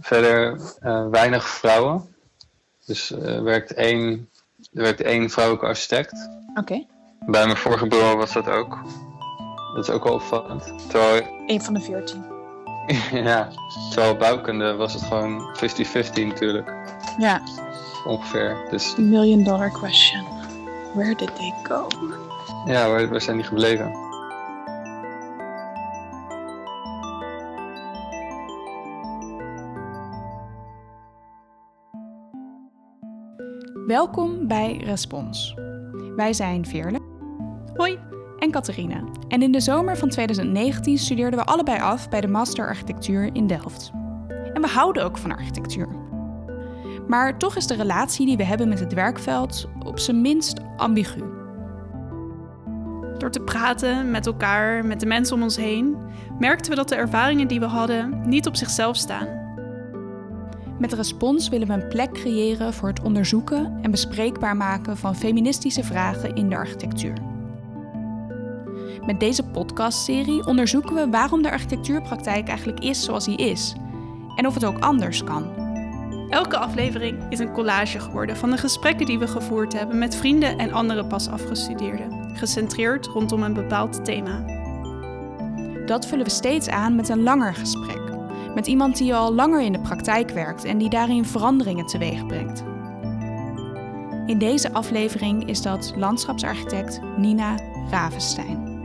verder 0.00 0.60
uh, 0.82 1.08
weinig 1.08 1.48
vrouwen. 1.48 2.14
Dus 2.86 3.10
er 3.10 3.42
werkt 3.42 3.74
één, 3.74 4.28
er 4.72 4.82
werkt 4.82 5.00
één 5.00 5.30
vrouwelijke 5.30 5.66
architect. 5.66 6.30
Oké. 6.54 6.86
Bij 7.26 7.44
mijn 7.44 7.56
vorige 7.56 7.86
bureau 7.86 8.16
was 8.16 8.32
dat 8.32 8.48
ook. 8.48 8.78
Dat 9.74 9.88
is 9.88 9.90
ook 9.90 10.04
wel 10.04 10.12
opvallend. 10.12 10.90
Terwijl, 10.90 11.26
Eén 11.46 11.62
van 11.62 11.74
de 11.74 11.80
veertien. 11.80 12.24
ja, 13.28 13.48
terwijl 13.90 14.16
bouwkunde 14.16 14.74
was 14.74 14.92
het 14.92 15.02
gewoon 15.02 15.56
50-50 15.56 16.26
natuurlijk. 16.26 16.72
Ja, 17.18 17.42
Ongeveer. 18.04 18.56
Dus 18.70 18.96
million 18.96 19.44
dollar 19.44 19.70
question. 19.70 20.24
Where 20.94 21.14
did 21.14 21.36
they 21.36 21.54
go? 21.62 21.86
ja, 22.64 22.88
waar, 22.88 23.08
waar 23.08 23.20
zijn 23.20 23.36
die 23.36 23.46
gebleven? 23.46 24.09
Welkom 33.90 34.46
bij 34.46 34.76
Respons. 34.76 35.54
Wij 36.16 36.32
zijn 36.32 36.66
Veerle. 36.66 36.98
Hoi. 37.74 37.98
En 38.38 38.50
Catharina. 38.50 39.04
En 39.28 39.42
in 39.42 39.52
de 39.52 39.60
zomer 39.60 39.96
van 39.96 40.08
2019 40.08 40.98
studeerden 40.98 41.38
we 41.38 41.44
allebei 41.44 41.80
af 41.80 42.08
bij 42.08 42.20
de 42.20 42.28
Master 42.28 42.66
Architectuur 42.66 43.30
in 43.32 43.46
Delft. 43.46 43.90
En 44.52 44.62
we 44.62 44.68
houden 44.68 45.04
ook 45.04 45.18
van 45.18 45.32
architectuur. 45.32 45.88
Maar 47.08 47.38
toch 47.38 47.56
is 47.56 47.66
de 47.66 47.74
relatie 47.74 48.26
die 48.26 48.36
we 48.36 48.44
hebben 48.44 48.68
met 48.68 48.80
het 48.80 48.92
werkveld 48.92 49.68
op 49.84 49.98
zijn 49.98 50.20
minst 50.20 50.60
ambigu. 50.76 51.22
Door 53.18 53.30
te 53.30 53.42
praten 53.44 54.10
met 54.10 54.26
elkaar, 54.26 54.86
met 54.86 55.00
de 55.00 55.06
mensen 55.06 55.36
om 55.36 55.42
ons 55.42 55.56
heen, 55.56 55.96
merkten 56.38 56.70
we 56.70 56.76
dat 56.76 56.88
de 56.88 56.94
ervaringen 56.94 57.48
die 57.48 57.60
we 57.60 57.66
hadden 57.66 58.28
niet 58.28 58.46
op 58.46 58.56
zichzelf 58.56 58.96
staan. 58.96 59.39
Met 60.80 60.92
Respons 60.92 61.48
willen 61.48 61.66
we 61.66 61.72
een 61.72 61.88
plek 61.88 62.12
creëren 62.12 62.74
voor 62.74 62.88
het 62.88 63.02
onderzoeken 63.02 63.78
en 63.82 63.90
bespreekbaar 63.90 64.56
maken 64.56 64.96
van 64.96 65.16
feministische 65.16 65.84
vragen 65.84 66.34
in 66.34 66.48
de 66.48 66.56
architectuur. 66.56 67.16
Met 69.06 69.20
deze 69.20 69.42
podcastserie 69.42 70.46
onderzoeken 70.46 70.94
we 70.94 71.08
waarom 71.10 71.42
de 71.42 71.50
architectuurpraktijk 71.50 72.48
eigenlijk 72.48 72.80
is 72.80 73.04
zoals 73.04 73.24
die 73.24 73.36
is 73.36 73.74
en 74.36 74.46
of 74.46 74.54
het 74.54 74.64
ook 74.64 74.78
anders 74.78 75.24
kan. 75.24 75.58
Elke 76.30 76.56
aflevering 76.56 77.18
is 77.28 77.38
een 77.38 77.52
collage 77.52 78.00
geworden 78.00 78.36
van 78.36 78.50
de 78.50 78.56
gesprekken 78.56 79.06
die 79.06 79.18
we 79.18 79.26
gevoerd 79.26 79.72
hebben 79.72 79.98
met 79.98 80.16
vrienden 80.16 80.58
en 80.58 80.72
andere 80.72 81.06
pas 81.06 81.28
afgestudeerden, 81.28 82.36
gecentreerd 82.36 83.06
rondom 83.06 83.42
een 83.42 83.54
bepaald 83.54 84.04
thema. 84.04 84.44
Dat 85.86 86.06
vullen 86.06 86.24
we 86.24 86.30
steeds 86.30 86.68
aan 86.68 86.94
met 86.94 87.08
een 87.08 87.22
langer 87.22 87.54
gesprek. 87.54 88.09
Met 88.54 88.66
iemand 88.66 88.96
die 88.96 89.14
al 89.14 89.34
langer 89.34 89.60
in 89.60 89.72
de 89.72 89.80
praktijk 89.80 90.30
werkt 90.30 90.64
en 90.64 90.78
die 90.78 90.90
daarin 90.90 91.24
veranderingen 91.24 91.86
teweeg 91.86 92.26
brengt. 92.26 92.64
In 94.26 94.38
deze 94.38 94.72
aflevering 94.72 95.48
is 95.48 95.62
dat 95.62 95.92
landschapsarchitect 95.96 97.00
Nina 97.16 97.54
Ravenstein. 97.90 98.78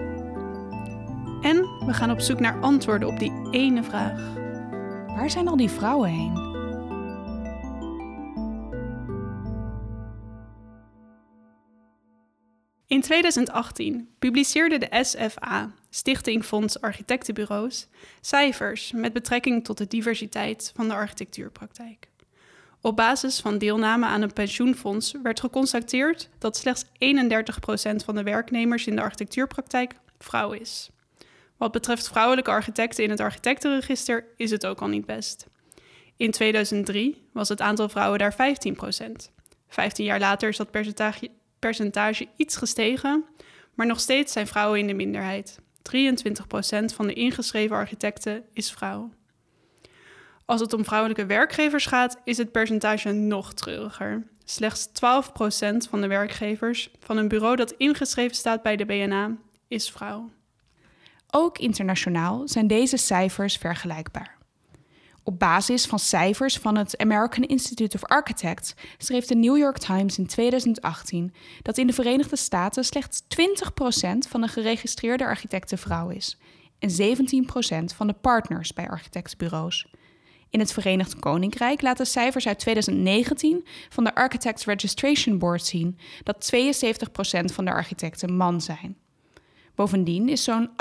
En 1.42 1.56
we 1.86 1.94
gaan 1.94 2.12
op 2.12 2.20
zoek 2.20 2.40
naar 2.40 2.62
antwoorden 2.62 3.08
op 3.08 3.20
die 3.20 3.34
ene 3.52 3.84
vraag. 3.84 4.34
Waar 5.08 5.30
zijn 5.30 5.48
al 5.48 5.58
die 5.58 5.70
vrouwen 5.70 6.10
heen? 6.10 6.46
In 12.88 13.02
2018 13.02 14.10
publiceerde 14.20 14.78
de 14.78 14.88
SFA, 15.02 15.72
Stichting 15.96 16.46
Fonds 16.46 16.82
Architectenbureaus, 16.82 17.88
cijfers 18.22 18.92
met 18.92 19.14
betrekking 19.14 19.64
tot 19.64 19.78
de 19.78 19.88
diversiteit 19.88 20.72
van 20.76 20.88
de 20.88 20.94
architectuurpraktijk. 20.94 22.08
Op 22.82 22.96
basis 22.96 23.40
van 23.40 23.58
deelname 23.58 24.06
aan 24.06 24.22
een 24.22 24.34
pensioenfonds 24.34 25.14
werd 25.24 25.40
geconstateerd 25.40 26.30
dat 26.38 26.58
slechts 26.58 26.86
31% 26.86 26.88
van 28.06 28.16
de 28.16 28.24
werknemers 28.24 28.88
in 28.88 28.96
de 28.96 29.02
architectuurpraktijk 29.02 29.94
vrouw 30.20 30.52
is. 30.52 30.90
Wat 31.58 31.72
betreft 31.72 32.08
vrouwelijke 32.08 32.52
architecten 32.52 33.04
in 33.04 33.10
het 33.10 33.20
architectenregister 33.20 34.26
is 34.38 34.52
het 34.52 34.66
ook 34.66 34.82
al 34.82 34.88
niet 34.88 35.06
best. 35.06 35.48
In 36.18 36.32
2003 36.32 37.28
was 37.34 37.50
het 37.50 37.62
aantal 37.62 37.90
vrouwen 37.90 38.20
daar 38.20 38.36
15%. 38.36 39.32
15 39.68 40.06
jaar 40.06 40.20
later 40.20 40.50
is 40.50 40.58
dat 40.58 40.72
percentage, 40.72 41.30
percentage 41.60 42.28
iets 42.36 42.56
gestegen, 42.56 43.26
maar 43.74 43.88
nog 43.88 44.00
steeds 44.00 44.32
zijn 44.32 44.48
vrouwen 44.48 44.80
in 44.80 44.88
de 44.88 44.94
minderheid. 44.94 45.64
23% 45.94 46.86
van 46.86 47.08
de 47.08 47.14
ingeschreven 47.14 47.76
architecten 47.76 48.44
is 48.54 48.72
vrouw. 48.72 49.10
Als 50.46 50.62
het 50.62 50.74
om 50.74 50.86
vrouwelijke 50.86 51.26
werkgevers 51.26 51.86
gaat, 51.86 52.18
is 52.24 52.38
het 52.38 52.52
percentage 52.52 53.12
nog 53.12 53.54
treuriger. 53.54 54.28
Slechts 54.44 54.88
12% 54.88 54.92
van 55.90 56.02
de 56.02 56.08
werkgevers 56.08 56.92
van 57.00 57.18
een 57.18 57.28
bureau 57.28 57.56
dat 57.56 57.72
ingeschreven 57.72 58.36
staat 58.36 58.62
bij 58.62 58.76
de 58.76 58.86
BNA 58.86 59.32
is 59.68 59.90
vrouw. 59.90 60.30
Ook 61.32 61.58
internationaal 61.58 62.48
zijn 62.48 62.68
deze 62.68 62.98
cijfers 62.98 63.58
vergelijkbaar. 63.58 64.35
Op 65.28 65.40
basis 65.40 65.86
van 65.86 66.00
cijfers 66.00 66.58
van 66.58 66.78
het 66.78 66.98
American 66.98 67.44
Institute 67.44 67.96
of 67.96 68.04
Architects 68.04 68.74
schreef 68.98 69.26
de 69.26 69.36
New 69.36 69.58
York 69.58 69.78
Times 69.78 70.18
in 70.18 70.28
2018 70.28 71.34
dat 71.62 71.78
in 71.78 71.88
de 71.88 71.94
Verenigde 71.94 72.36
Staten 72.36 72.84
slechts 72.84 73.22
20% 73.22 73.26
van 74.30 74.42
de 74.42 74.48
geregistreerde 74.48 75.26
architecten 75.26 75.78
vrouw 75.78 76.10
is 76.10 76.38
en 76.80 76.90
17% 76.90 77.96
van 77.96 78.08
de 78.08 78.14
partners 78.14 78.74
bij 78.74 78.90
architectenbureaus. 78.90 79.88
In 80.50 80.60
het 80.60 80.74
Verenigd 80.74 81.20
Koninkrijk 81.20 81.82
laten 81.82 82.06
cijfers 82.06 82.48
uit 82.48 82.60
2019 82.60 83.66
van 83.90 84.04
de 84.04 84.16
Architects 84.16 84.66
Registration 84.66 85.38
Board 85.38 85.66
zien 85.66 85.98
dat 86.24 86.52
72% 86.56 87.54
van 87.54 87.66
de 87.66 87.72
architecten 87.72 88.36
man 88.36 88.62
zijn. 88.62 88.98
Bovendien 89.76 90.30
is 90.30 90.44
zo'n 90.44 90.70
88% 90.70 90.74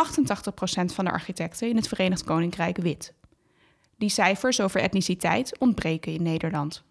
van 0.84 1.04
de 1.04 1.10
architecten 1.10 1.68
in 1.68 1.76
het 1.76 1.88
Verenigd 1.88 2.24
Koninkrijk 2.24 2.76
wit. 2.76 3.14
Die 3.98 4.08
cijfers 4.08 4.60
over 4.60 4.80
etniciteit 4.80 5.58
ontbreken 5.58 6.12
in 6.12 6.22
Nederland. 6.22 6.82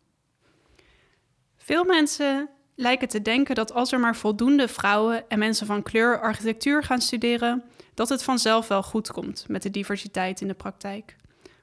Veel 1.57 1.83
mensen 1.83 2.49
lijken 2.75 3.07
te 3.07 3.21
denken 3.21 3.55
dat 3.55 3.73
als 3.73 3.91
er 3.91 3.99
maar 3.99 4.15
voldoende 4.15 4.67
vrouwen 4.67 5.29
en 5.29 5.39
mensen 5.39 5.65
van 5.65 5.83
kleur 5.83 6.19
architectuur 6.19 6.83
gaan 6.83 7.01
studeren, 7.01 7.63
dat 7.93 8.09
het 8.09 8.23
vanzelf 8.23 8.67
wel 8.67 8.83
goed 8.83 9.11
komt 9.11 9.45
met 9.47 9.61
de 9.61 9.69
diversiteit 9.69 10.41
in 10.41 10.47
de 10.47 10.53
praktijk. 10.53 11.15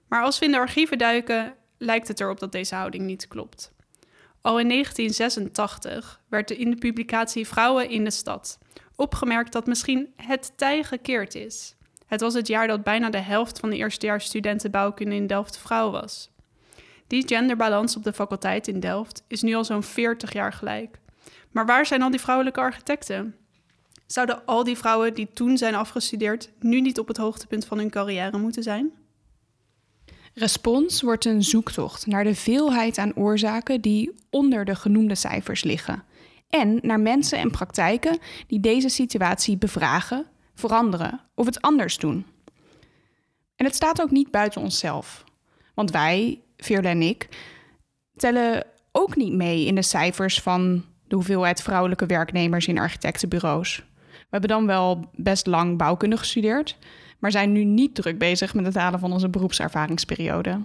Maar 0.08 0.22
als 0.22 0.38
we 0.38 0.44
in 0.44 0.50
de 0.50 0.58
archieven 0.58 0.98
duiken, 0.98 1.54
lijkt 1.78 2.08
het 2.08 2.20
erop 2.20 2.40
dat 2.40 2.52
deze 2.52 2.74
houding 2.74 3.04
niet 3.04 3.28
klopt. 3.28 3.72
Al 4.40 4.58
in 4.58 4.68
1986 4.68 6.20
werd 6.28 6.50
er 6.50 6.58
in 6.58 6.70
de 6.70 6.76
publicatie 6.76 7.46
Vrouwen 7.46 7.90
in 7.90 8.04
de 8.04 8.10
Stad 8.10 8.58
opgemerkt 8.96 9.52
dat 9.52 9.66
misschien 9.66 10.12
het 10.16 10.52
tij 10.56 10.82
gekeerd 10.82 11.34
is. 11.34 11.74
Het 12.10 12.20
was 12.20 12.34
het 12.34 12.46
jaar 12.46 12.66
dat 12.66 12.82
bijna 12.82 13.10
de 13.10 13.18
helft 13.18 13.58
van 13.58 13.70
de 13.70 13.76
eerstejaarsstudenten 13.76 14.70
bouwkunde 14.70 15.14
in 15.14 15.26
Delft 15.26 15.58
vrouw 15.58 15.90
was. 15.90 16.30
Die 17.06 17.28
genderbalans 17.28 17.96
op 17.96 18.04
de 18.04 18.12
faculteit 18.12 18.68
in 18.68 18.80
Delft 18.80 19.22
is 19.28 19.42
nu 19.42 19.54
al 19.54 19.64
zo'n 19.64 19.82
40 19.82 20.32
jaar 20.32 20.52
gelijk. 20.52 20.98
Maar 21.50 21.66
waar 21.66 21.86
zijn 21.86 22.02
al 22.02 22.10
die 22.10 22.20
vrouwelijke 22.20 22.60
architecten? 22.60 23.34
Zouden 24.06 24.46
al 24.46 24.64
die 24.64 24.76
vrouwen 24.76 25.14
die 25.14 25.28
toen 25.32 25.58
zijn 25.58 25.74
afgestudeerd 25.74 26.50
nu 26.60 26.80
niet 26.80 26.98
op 26.98 27.08
het 27.08 27.16
hoogtepunt 27.16 27.64
van 27.64 27.78
hun 27.78 27.90
carrière 27.90 28.38
moeten 28.38 28.62
zijn? 28.62 28.92
Respons 30.34 31.02
wordt 31.02 31.24
een 31.24 31.42
zoektocht 31.42 32.06
naar 32.06 32.24
de 32.24 32.34
veelheid 32.34 32.98
aan 32.98 33.16
oorzaken 33.16 33.80
die 33.80 34.14
onder 34.30 34.64
de 34.64 34.74
genoemde 34.74 35.14
cijfers 35.14 35.64
liggen. 35.64 36.04
En 36.48 36.78
naar 36.82 37.00
mensen 37.00 37.38
en 37.38 37.50
praktijken 37.50 38.18
die 38.46 38.60
deze 38.60 38.88
situatie 38.88 39.56
bevragen, 39.56 40.26
veranderen 40.60 41.20
of 41.34 41.46
het 41.46 41.60
anders 41.60 41.96
doen. 41.98 42.26
En 43.56 43.64
het 43.66 43.74
staat 43.74 44.02
ook 44.02 44.10
niet 44.10 44.30
buiten 44.30 44.60
onszelf. 44.60 45.24
Want 45.74 45.90
wij, 45.90 46.40
Veerle 46.56 46.88
en 46.88 47.02
ik, 47.02 47.28
tellen 48.16 48.66
ook 48.92 49.16
niet 49.16 49.32
mee 49.32 49.66
in 49.66 49.74
de 49.74 49.82
cijfers 49.82 50.40
van 50.40 50.84
de 51.08 51.14
hoeveelheid 51.14 51.62
vrouwelijke 51.62 52.06
werknemers 52.06 52.66
in 52.66 52.78
architectenbureaus. 52.78 53.76
We 54.10 54.36
hebben 54.36 54.50
dan 54.50 54.66
wel 54.66 55.10
best 55.14 55.46
lang 55.46 55.78
bouwkunde 55.78 56.16
gestudeerd, 56.16 56.78
maar 57.18 57.30
zijn 57.30 57.52
nu 57.52 57.64
niet 57.64 57.94
druk 57.94 58.18
bezig 58.18 58.54
met 58.54 58.64
het 58.64 58.74
halen 58.74 59.00
van 59.00 59.12
onze 59.12 59.28
beroepservaringsperiode. 59.28 60.60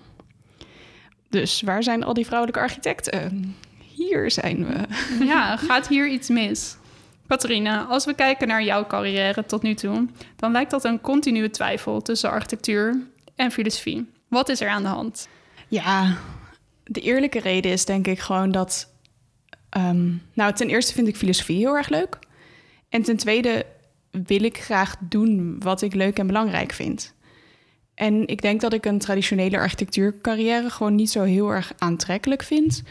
Dus 1.30 1.62
waar 1.62 1.84
zijn 1.84 2.04
al 2.04 2.14
die 2.14 2.26
vrouwelijke 2.26 2.62
architecten? 2.62 3.56
Hier 3.94 4.32
zijn 4.32 4.66
we. 4.66 4.86
Ja, 5.26 5.58
gaat 5.58 5.88
hier 5.88 6.10
iets 6.10 6.30
mis? 6.30 6.78
Catharina, 7.28 7.84
als 7.84 8.06
we 8.06 8.14
kijken 8.14 8.48
naar 8.48 8.64
jouw 8.64 8.88
carrière 8.88 9.46
tot 9.46 9.62
nu 9.62 9.74
toe, 9.74 10.08
dan 10.36 10.52
lijkt 10.52 10.72
dat 10.72 10.84
een 10.84 11.02
continue 11.02 11.50
twijfel 11.50 12.02
tussen 12.02 12.30
architectuur 12.30 13.08
en 13.36 13.52
filosofie. 13.52 14.10
Wat 14.28 14.50
is 14.50 14.62
er 14.62 14.70
aan 14.70 14.84
de 14.84 14.88
hand? 14.88 15.28
Ja, 15.68 16.18
de 16.84 17.02
eerlijke 17.02 17.40
reden 17.40 17.72
is 17.72 17.86
denk 17.86 18.08
ik 18.08 18.20
gewoon 18.20 18.52
dat. 18.52 18.94
ehm, 19.70 20.12
nou, 20.34 20.54
ten 20.54 20.70
eerste 20.70 20.94
vind 20.94 21.08
ik 21.08 21.16
filosofie 21.16 21.58
heel 21.58 21.76
erg 21.76 21.90
leuk. 21.90 22.20
En 22.90 23.02
ten 23.02 23.18
tweede 23.18 23.66
wil 24.12 24.44
ik 24.44 24.58
graag 24.58 24.96
doen 25.00 25.56
wat 25.60 25.82
ik 25.82 25.94
leuk 25.94 26.20
en 26.20 26.28
belangrijk 26.28 26.72
vind. 26.72 27.14
En 27.94 28.28
ik 28.28 28.42
denk 28.42 28.62
dat 28.62 28.74
ik 28.74 28.86
een 28.86 29.00
traditionele 29.00 29.58
architectuurcarrière 29.58 30.70
gewoon 30.70 30.96
niet 30.96 31.10
zo 31.10 31.24
heel 31.24 31.50
erg 31.50 31.74
aantrekkelijk 31.78 32.44
vind. 32.44 32.84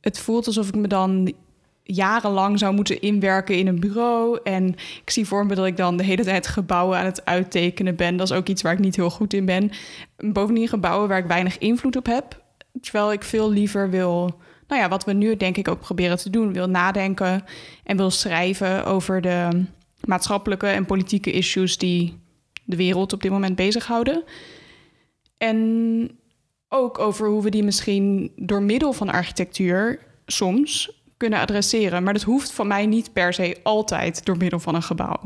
Het 0.00 0.18
voelt 0.18 0.46
alsof 0.46 0.68
ik 0.68 0.74
me 0.74 0.88
dan 0.88 1.32
jarenlang 1.94 2.58
zou 2.58 2.74
moeten 2.74 3.00
inwerken 3.00 3.58
in 3.58 3.66
een 3.66 3.80
bureau. 3.80 4.38
En 4.42 4.68
ik 5.02 5.10
zie 5.10 5.26
voor 5.26 5.46
me 5.46 5.54
dat 5.54 5.66
ik 5.66 5.76
dan 5.76 5.96
de 5.96 6.04
hele 6.04 6.24
tijd 6.24 6.46
gebouwen 6.46 6.98
aan 6.98 7.04
het 7.04 7.24
uittekenen 7.24 7.96
ben. 7.96 8.16
Dat 8.16 8.30
is 8.30 8.36
ook 8.36 8.48
iets 8.48 8.62
waar 8.62 8.72
ik 8.72 8.78
niet 8.78 8.96
heel 8.96 9.10
goed 9.10 9.32
in 9.32 9.44
ben. 9.44 9.70
Bovendien 10.16 10.68
gebouwen 10.68 11.08
waar 11.08 11.18
ik 11.18 11.26
weinig 11.26 11.58
invloed 11.58 11.96
op 11.96 12.06
heb. 12.06 12.42
Terwijl 12.80 13.12
ik 13.12 13.22
veel 13.22 13.50
liever 13.50 13.90
wil, 13.90 14.40
nou 14.68 14.80
ja, 14.80 14.88
wat 14.88 15.04
we 15.04 15.12
nu 15.12 15.36
denk 15.36 15.56
ik 15.56 15.68
ook 15.68 15.80
proberen 15.80 16.16
te 16.16 16.30
doen, 16.30 16.52
wil 16.52 16.68
nadenken 16.68 17.44
en 17.84 17.96
wil 17.96 18.10
schrijven 18.10 18.84
over 18.84 19.20
de 19.20 19.64
maatschappelijke 20.04 20.66
en 20.66 20.86
politieke 20.86 21.32
issues 21.32 21.78
die 21.78 22.18
de 22.64 22.76
wereld 22.76 23.12
op 23.12 23.22
dit 23.22 23.30
moment 23.30 23.56
bezighouden. 23.56 24.22
En 25.38 26.10
ook 26.68 26.98
over 26.98 27.28
hoe 27.28 27.42
we 27.42 27.50
die 27.50 27.62
misschien 27.62 28.32
door 28.36 28.62
middel 28.62 28.92
van 28.92 29.10
architectuur 29.10 29.98
soms 30.26 30.99
kunnen 31.20 31.38
adresseren. 31.38 32.02
Maar 32.02 32.12
dat 32.12 32.22
hoeft 32.22 32.52
van 32.52 32.66
mij 32.66 32.86
niet 32.86 33.12
per 33.12 33.32
se 33.32 33.56
altijd 33.62 34.24
door 34.24 34.36
middel 34.36 34.60
van 34.60 34.74
een 34.74 34.82
gebouw. 34.82 35.20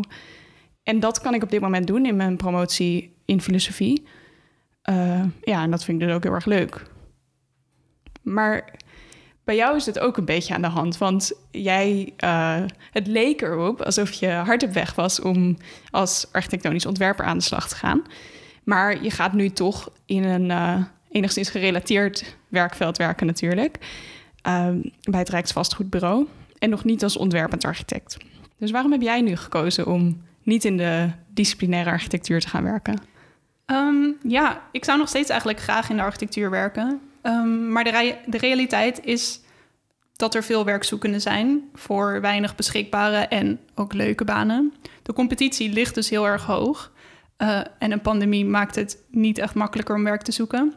En 0.83 1.01
dat 1.01 1.21
kan 1.21 1.35
ik 1.35 1.43
op 1.43 1.51
dit 1.51 1.61
moment 1.61 1.87
doen 1.87 2.07
in 2.07 2.17
mijn 2.17 2.37
promotie 2.37 3.17
in 3.25 3.41
filosofie. 3.41 4.07
Uh, 4.91 5.25
ja, 5.43 5.63
en 5.63 5.71
dat 5.71 5.85
vind 5.85 6.01
ik 6.01 6.07
dus 6.07 6.17
ook 6.17 6.23
heel 6.23 6.33
erg 6.33 6.45
leuk. 6.45 6.87
Maar 8.23 8.75
bij 9.45 9.57
jou 9.57 9.77
is 9.77 9.87
het 9.87 9.99
ook 9.99 10.17
een 10.17 10.25
beetje 10.25 10.55
aan 10.55 10.63
de 10.63 10.69
hand. 10.69 10.99
Want 10.99 11.33
jij, 11.51 12.13
uh, 12.25 12.63
het 12.91 13.07
leek 13.07 13.43
erop 13.43 13.83
alsof 13.83 14.13
je 14.13 14.31
hard 14.31 14.63
op 14.63 14.73
weg 14.73 14.95
was 14.95 15.21
om 15.21 15.57
als 15.91 16.27
architectonisch 16.33 16.87
ontwerper 16.87 17.25
aan 17.25 17.39
de 17.39 17.45
slag 17.45 17.69
te 17.69 17.77
gaan. 17.77 18.03
Maar 18.65 19.03
je 19.03 19.11
gaat 19.11 19.33
nu 19.33 19.51
toch 19.51 19.91
in 20.07 20.25
een 20.25 20.51
uh, 20.51 20.85
enigszins 21.11 21.51
gerelateerd 21.51 22.37
werkveld 22.49 22.97
werken 22.97 23.27
natuurlijk. 23.27 23.79
Uh, 24.47 24.69
bij 25.03 25.21
het 25.21 25.29
Rijksvastgoedbureau. 25.29 26.27
En 26.59 26.71
nog 26.71 26.85
niet 26.85 27.03
als 27.03 27.17
ontwerpend 27.17 27.65
architect. 27.65 28.17
Dus 28.59 28.71
waarom 28.71 28.93
heb 28.93 29.03
jij 29.03 29.21
nu 29.21 29.37
gekozen 29.37 29.87
om 29.87 30.23
niet 30.43 30.65
in 30.65 30.77
de 30.77 31.11
disciplinaire 31.29 31.91
architectuur 31.91 32.41
te 32.41 32.49
gaan 32.49 32.65
werken? 32.65 32.99
Um, 33.67 34.17
ja, 34.23 34.63
ik 34.73 34.85
zou 34.85 34.99
nog 34.99 35.09
steeds 35.09 35.29
eigenlijk 35.29 35.61
graag 35.61 35.91
in 35.91 35.97
de 35.97 36.03
architectuur 36.03 36.51
werken. 36.51 37.01
Um, 37.23 37.73
maar 37.73 37.85
de, 37.85 38.17
de, 38.27 38.39
realiteit 38.39 39.05
is 39.05 39.41
dat 40.13 40.35
er 40.35 40.45
veel 40.45 40.65
werkzoekenden 40.65 41.21
zijn 41.21 41.63
voor 41.75 42.21
weinig 42.21 42.55
beschikbare 42.55 43.17
en 43.17 43.61
ook 43.75 43.93
leuke 43.93 44.25
banen. 44.25 44.75
De 45.03 45.13
competitie 45.13 45.73
ligt 45.73 45.95
dus 45.95 46.11
heel 46.11 46.27
erg 46.27 46.45
hoog. 46.45 46.93
Uh, 47.39 47.61
en 47.79 47.93
een 47.93 48.01
pandemie 48.01 48.45
maakt 48.45 48.75
het 48.75 48.99
niet 49.11 49.39
echt 49.39 49.55
makkelijker 49.55 49.95
om 49.95 50.05
werk 50.05 50.23
te 50.23 50.33
zoeken. 50.33 50.75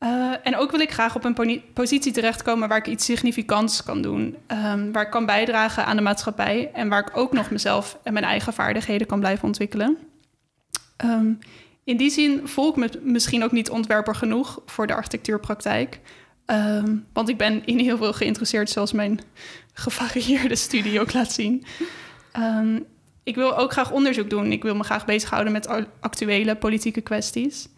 Uh, 0.00 0.34
en 0.42 0.56
ook 0.56 0.70
wil 0.70 0.80
ik 0.80 0.92
graag 0.92 1.14
op 1.14 1.24
een 1.24 1.62
positie 1.74 2.12
terechtkomen 2.12 2.68
waar 2.68 2.78
ik 2.78 2.86
iets 2.86 3.04
significants 3.04 3.82
kan 3.82 4.02
doen. 4.02 4.36
Um, 4.48 4.92
waar 4.92 5.04
ik 5.04 5.10
kan 5.10 5.26
bijdragen 5.26 5.86
aan 5.86 5.96
de 5.96 6.02
maatschappij 6.02 6.70
en 6.72 6.88
waar 6.88 7.00
ik 7.00 7.16
ook 7.16 7.32
nog 7.32 7.50
mezelf 7.50 7.98
en 8.02 8.12
mijn 8.12 8.24
eigen 8.24 8.52
vaardigheden 8.52 9.06
kan 9.06 9.20
blijven 9.20 9.44
ontwikkelen. 9.44 9.98
Um, 11.04 11.38
in 11.84 11.96
die 11.96 12.10
zin 12.10 12.48
voel 12.48 12.70
ik 12.70 12.76
me 12.76 12.90
misschien 13.02 13.44
ook 13.44 13.52
niet 13.52 13.70
ontwerper 13.70 14.14
genoeg 14.14 14.62
voor 14.66 14.86
de 14.86 14.94
architectuurpraktijk. 14.94 16.00
Um, 16.46 17.06
want 17.12 17.28
ik 17.28 17.36
ben 17.36 17.66
in 17.66 17.78
heel 17.78 17.96
veel 17.96 18.12
geïnteresseerd, 18.12 18.70
zoals 18.70 18.92
mijn 18.92 19.20
gevarieerde 19.72 20.56
studie 20.56 21.00
ook 21.00 21.12
laat 21.12 21.32
zien. 21.32 21.64
Ik 23.22 23.34
wil 23.34 23.58
ook 23.58 23.72
graag 23.72 23.90
onderzoek 23.90 24.30
doen. 24.30 24.52
Ik 24.52 24.62
wil 24.62 24.74
me 24.74 24.82
graag 24.82 25.04
bezighouden 25.04 25.52
met 25.52 25.68
actuele 26.00 26.56
politieke 26.56 27.00
kwesties. 27.00 27.68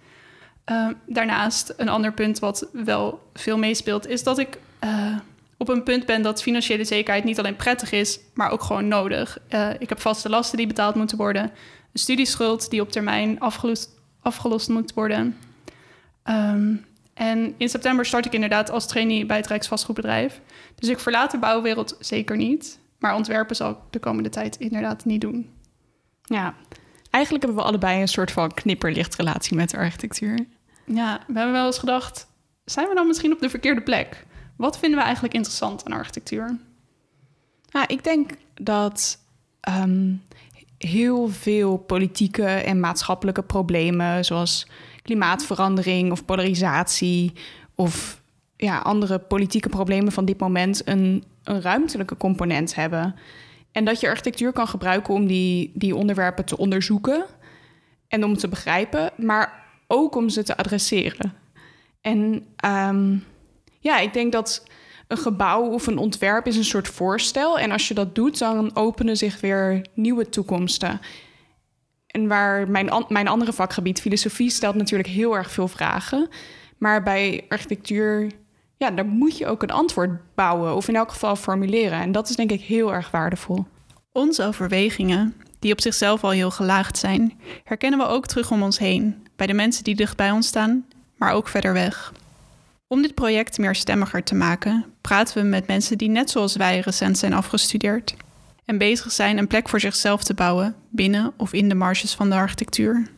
Um, 0.64 0.97
daarnaast, 1.06 1.75
een 1.76 1.88
ander 1.88 2.12
punt 2.12 2.38
wat 2.38 2.69
wel 2.73 3.31
veel 3.35 3.59
meespeelt, 3.59 4.06
is 4.06 4.23
dat 4.23 4.38
ik 4.38 4.59
uh, 4.85 5.17
op 5.56 5.69
een 5.69 5.82
punt 5.82 6.06
ben 6.06 6.23
dat 6.23 6.43
financiële 6.43 6.85
zekerheid 6.85 7.25
niet 7.25 7.38
alleen 7.38 7.56
prettig 7.56 7.93
is, 7.93 8.20
maar 8.35 8.50
ook 8.50 8.62
gewoon 8.62 8.88
nodig. 8.88 9.38
Uh, 9.50 9.70
ik 9.79 9.88
heb 9.88 10.00
vaste 10.00 10.29
lasten 10.29 10.59
die 10.59 10.67
betaald 10.67 10.94
moeten 10.94 11.17
worden, 11.17 11.43
een 11.43 11.50
studieschuld 11.93 12.70
die 12.70 12.81
op 12.81 12.91
termijn 12.91 13.41
afgelost, 13.41 13.91
afgelost 14.20 14.69
moet 14.69 14.94
worden. 14.94 15.37
Um, 16.25 16.85
en 17.15 17.55
in 17.56 17.69
september 17.69 18.06
start 18.06 18.26
ik 18.26 18.32
inderdaad 18.32 18.70
als 18.70 18.87
trainee 18.87 19.26
bij 19.26 19.37
het 19.37 19.47
Rijksvastgoedbedrijf. 19.47 20.41
Dus 20.75 20.88
ik 20.88 20.99
verlaat 20.99 21.31
de 21.31 21.38
bouwwereld 21.38 21.97
zeker 22.00 22.37
niet. 22.37 22.81
Maar 22.99 23.15
ontwerpen 23.15 23.56
zal 23.56 23.70
ik 23.70 23.76
de 23.91 23.99
komende 23.99 24.29
tijd 24.29 24.56
inderdaad 24.56 25.05
niet 25.05 25.20
doen. 25.20 25.50
Ja, 26.23 26.55
eigenlijk 27.12 27.44
hebben 27.44 27.62
we 27.62 27.69
allebei 27.69 28.00
een 28.00 28.09
soort 28.09 28.31
van 28.31 28.55
knipperlichtrelatie 28.55 29.56
met 29.56 29.70
de 29.70 29.76
architectuur. 29.76 30.47
Ja, 30.85 31.20
we 31.26 31.35
hebben 31.35 31.53
wel 31.53 31.67
eens 31.67 31.79
gedacht, 31.79 32.26
zijn 32.64 32.88
we 32.88 32.94
dan 32.94 33.06
misschien 33.06 33.32
op 33.32 33.41
de 33.41 33.50
verkeerde 33.50 33.82
plek? 33.82 34.26
Wat 34.56 34.79
vinden 34.79 34.99
we 34.99 35.05
eigenlijk 35.05 35.35
interessant 35.35 35.85
aan 35.85 35.93
architectuur? 35.93 36.59
Nou, 37.70 37.87
ik 37.88 38.05
denk 38.05 38.31
dat 38.55 39.19
um, 39.69 40.23
heel 40.79 41.29
veel 41.29 41.76
politieke 41.76 42.44
en 42.44 42.81
maatschappelijke 42.81 43.43
problemen, 43.43 44.25
zoals 44.25 44.67
klimaatverandering 45.03 46.11
of 46.11 46.25
polarisatie 46.25 47.32
of 47.75 48.20
ja, 48.56 48.79
andere 48.79 49.19
politieke 49.19 49.69
problemen 49.69 50.12
van 50.12 50.25
dit 50.25 50.41
moment, 50.41 50.88
een, 50.88 51.25
een 51.44 51.62
ruimtelijke 51.62 52.17
component 52.17 52.75
hebben. 52.75 53.15
En 53.72 53.84
dat 53.84 54.00
je 54.00 54.08
architectuur 54.08 54.52
kan 54.52 54.69
gebruiken 54.69 55.14
om 55.14 55.26
die, 55.26 55.70
die 55.74 55.96
onderwerpen 55.96 56.44
te 56.44 56.56
onderzoeken 56.56 57.24
en 58.08 58.24
om 58.24 58.36
te 58.36 58.48
begrijpen, 58.48 59.10
maar 59.16 59.64
ook 59.86 60.14
om 60.14 60.28
ze 60.28 60.42
te 60.42 60.56
adresseren. 60.56 61.34
En 62.00 62.46
um, 62.64 63.24
ja, 63.80 63.98
ik 63.98 64.12
denk 64.12 64.32
dat 64.32 64.66
een 65.08 65.19
gebouw 65.19 65.62
of 65.62 65.86
een 65.86 65.98
ontwerp 65.98 66.46
is 66.46 66.56
een 66.56 66.64
soort 66.64 66.88
voorstel. 66.88 67.58
En 67.58 67.70
als 67.70 67.88
je 67.88 67.94
dat 67.94 68.14
doet, 68.14 68.38
dan 68.38 68.76
openen 68.76 69.16
zich 69.16 69.40
weer 69.40 69.86
nieuwe 69.94 70.28
toekomsten. 70.28 71.00
En 72.06 72.28
waar 72.28 72.70
mijn, 72.70 73.04
mijn 73.08 73.28
andere 73.28 73.52
vakgebied, 73.52 74.00
filosofie, 74.00 74.50
stelt 74.50 74.74
natuurlijk 74.74 75.08
heel 75.08 75.36
erg 75.36 75.50
veel 75.50 75.69
vragen. 75.69 76.28
Maar 76.78 77.02
bij 77.02 77.44
architectuur, 77.48 78.30
ja, 78.82 78.90
daar 78.90 79.06
moet 79.06 79.38
je 79.38 79.46
ook 79.46 79.62
een 79.62 79.70
antwoord 79.70 80.34
bouwen. 80.34 80.75
Of 80.75 80.88
in 80.88 80.96
elk 80.96 81.11
geval 81.11 81.37
formuleren. 81.37 82.00
En 82.00 82.12
dat 82.12 82.29
is 82.29 82.37
denk 82.37 82.50
ik 82.50 82.61
heel 82.61 82.94
erg 82.94 83.11
waardevol. 83.11 83.67
Onze 84.12 84.44
overwegingen, 84.44 85.34
die 85.58 85.73
op 85.73 85.81
zichzelf 85.81 86.25
al 86.25 86.31
heel 86.31 86.50
gelaagd 86.50 86.99
zijn, 86.99 87.40
herkennen 87.64 87.99
we 87.99 88.06
ook 88.06 88.26
terug 88.26 88.50
om 88.50 88.62
ons 88.62 88.79
heen. 88.79 89.26
Bij 89.37 89.46
de 89.46 89.52
mensen 89.52 89.84
die 89.84 89.94
dicht 89.94 90.17
bij 90.17 90.31
ons 90.31 90.46
staan, 90.46 90.87
maar 91.17 91.32
ook 91.32 91.49
verder 91.49 91.73
weg. 91.73 92.12
Om 92.87 93.02
dit 93.02 93.14
project 93.14 93.58
meer 93.58 93.75
stemmiger 93.75 94.23
te 94.23 94.34
maken, 94.34 94.84
praten 95.01 95.43
we 95.43 95.48
met 95.48 95.67
mensen 95.67 95.98
die 95.98 96.08
net 96.08 96.31
zoals 96.31 96.56
wij 96.56 96.81
recent 96.81 97.19
zijn 97.19 97.32
afgestudeerd 97.32 98.15
en 98.65 98.79
bezig 98.79 99.12
zijn 99.12 99.39
een 99.39 99.46
plek 99.46 99.69
voor 99.69 99.81
zichzelf 99.81 100.24
te 100.24 100.34
bouwen 100.34 100.74
binnen 100.91 101.32
of 101.36 101.53
in 101.53 101.69
de 101.69 101.74
marges 101.74 102.15
van 102.15 102.31
de 102.31 102.36
architectuur. 102.36 103.10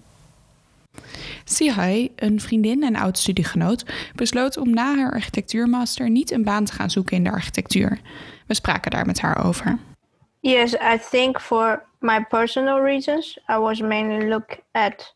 Sihai, 1.45 2.13
een 2.17 2.41
vriendin 2.41 2.83
en 2.83 2.97
oud-studiegenoot, 2.97 3.85
besloot 4.15 4.57
om 4.57 4.71
na 4.71 4.97
haar 4.97 5.13
architectuurmaster 5.13 6.11
niet 6.11 6.31
een 6.31 6.45
baan 6.45 6.65
te 6.65 6.73
gaan 6.73 6.91
zoeken 6.91 7.17
in 7.17 7.25
de 7.25 7.31
architectuur. 7.31 8.01
We 8.47 8.55
spraken 8.55 8.91
daar 8.91 9.07
met 9.07 9.21
haar 9.21 9.45
over. 9.45 9.79
Yes, 10.41 10.75
I 10.75 10.99
think 11.11 11.41
for 11.41 11.83
my 11.99 12.25
personal 12.29 12.81
reasons, 12.81 13.39
I 13.49 13.57
was 13.57 13.81
mainly 13.81 14.29
look 14.29 14.59
at 14.73 15.15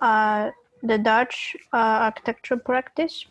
uh, 0.00 0.44
the 0.86 1.00
Dutch 1.02 1.54
uh, 1.54 2.00
architecture 2.00 2.60
practice. 2.60 3.26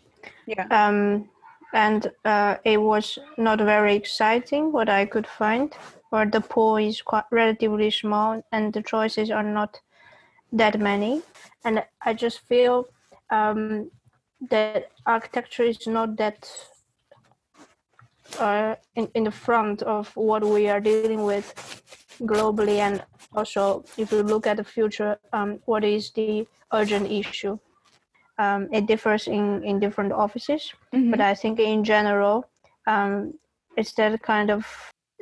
Yeah. 0.45 0.89
Um, 0.89 1.29
and 1.71 2.11
uh, 2.23 2.53
it 2.61 2.79
was 2.79 3.19
not 3.35 3.59
very 3.61 3.95
exciting 3.95 4.71
what 4.71 4.87
I 4.87 5.07
could 5.07 5.27
find. 5.27 5.75
where 6.15 6.25
the 6.25 6.39
pool 6.39 6.77
is 6.77 7.01
quite 7.01 7.25
relatively 7.29 7.91
small 7.91 8.41
and 8.53 8.71
the 8.71 8.81
choices 8.81 9.29
are 9.29 9.43
not 9.43 9.81
that 10.51 10.79
many. 10.79 11.21
And 11.63 11.83
I 12.03 12.13
just 12.13 12.39
feel 12.39 12.85
um, 13.31 13.91
that 14.49 14.91
architecture 15.05 15.63
is 15.63 15.87
not 15.87 16.17
that 16.17 16.49
uh, 18.39 18.75
in, 18.95 19.09
in 19.13 19.23
the 19.23 19.31
front 19.31 19.81
of 19.83 20.15
what 20.15 20.43
we 20.43 20.67
are 20.67 20.79
dealing 20.79 21.23
with 21.23 21.53
globally 22.21 22.79
and 22.79 23.03
also 23.33 23.83
if 23.97 24.11
you 24.11 24.23
look 24.23 24.47
at 24.47 24.57
the 24.57 24.63
future 24.63 25.17
um, 25.33 25.59
what 25.65 25.83
is 25.83 26.11
the 26.11 26.47
urgent 26.73 27.09
issue 27.11 27.57
um, 28.37 28.67
it 28.71 28.85
differs 28.85 29.27
in, 29.27 29.63
in 29.63 29.79
different 29.79 30.11
offices 30.11 30.71
mm-hmm. 30.93 31.11
but 31.11 31.21
i 31.21 31.33
think 31.35 31.59
in 31.59 31.83
general 31.83 32.49
um, 32.87 33.33
it's 33.77 33.93
that 33.93 34.21
kind 34.21 34.49
of 34.49 34.65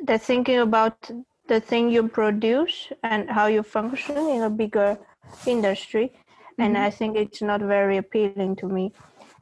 the 0.06 0.18
thinking 0.18 0.58
about 0.58 1.10
the 1.48 1.60
thing 1.60 1.90
you 1.90 2.08
produce 2.08 2.90
and 3.02 3.28
how 3.30 3.46
you 3.46 3.62
function 3.62 4.16
in 4.16 4.42
a 4.42 4.50
bigger 4.50 4.96
industry 5.44 6.10
mm-hmm. 6.10 6.62
and 6.64 6.76
i 6.76 6.96
think 6.96 7.16
it's 7.16 7.40
not 7.40 7.60
very 7.60 7.96
appealing 7.96 8.56
to 8.56 8.68
me 8.68 8.90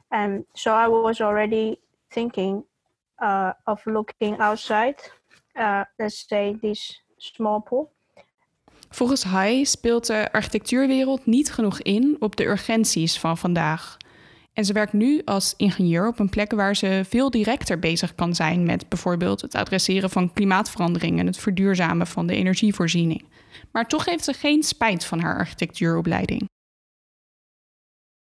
and 0.07 0.45
so 0.53 0.71
i 0.71 0.87
was 0.87 1.21
already 1.21 1.79
thinking 2.07 2.63
uh, 3.21 3.51
of 3.63 3.85
looking 3.85 4.39
outside 4.39 4.95
uh, 5.55 5.83
let's 5.97 6.25
say 6.27 6.57
this 6.61 7.01
small 7.17 7.61
pool 7.61 7.91
Volgens 8.93 9.23
Hai 9.23 9.65
speelt 9.65 10.07
de 10.07 10.31
architectuurwereld 10.31 11.25
niet 11.25 11.51
genoeg 11.51 11.81
in 11.81 12.15
op 12.19 12.35
de 12.35 12.45
urgenties 12.45 13.19
van 13.19 13.37
vandaag. 13.37 13.97
En 14.53 14.65
ze 14.65 14.73
werkt 14.73 14.93
nu 14.93 15.21
als 15.25 15.53
ingenieur 15.57 16.07
op 16.07 16.19
een 16.19 16.29
plek 16.29 16.51
waar 16.51 16.75
ze 16.75 17.03
veel 17.09 17.29
directer 17.29 17.79
bezig 17.79 18.15
kan 18.15 18.35
zijn 18.35 18.65
met 18.65 18.89
bijvoorbeeld 18.89 19.41
het 19.41 19.55
adresseren 19.55 20.09
van 20.09 20.33
klimaatverandering 20.33 21.19
en 21.19 21.25
het 21.25 21.37
verduurzamen 21.37 22.07
van 22.07 22.27
de 22.27 22.35
energievoorziening. 22.35 23.25
Maar 23.71 23.87
toch 23.87 24.05
heeft 24.05 24.23
ze 24.23 24.33
geen 24.33 24.63
spijt 24.63 25.05
van 25.05 25.19
haar 25.19 25.37
architectuuropleiding. 25.37 26.49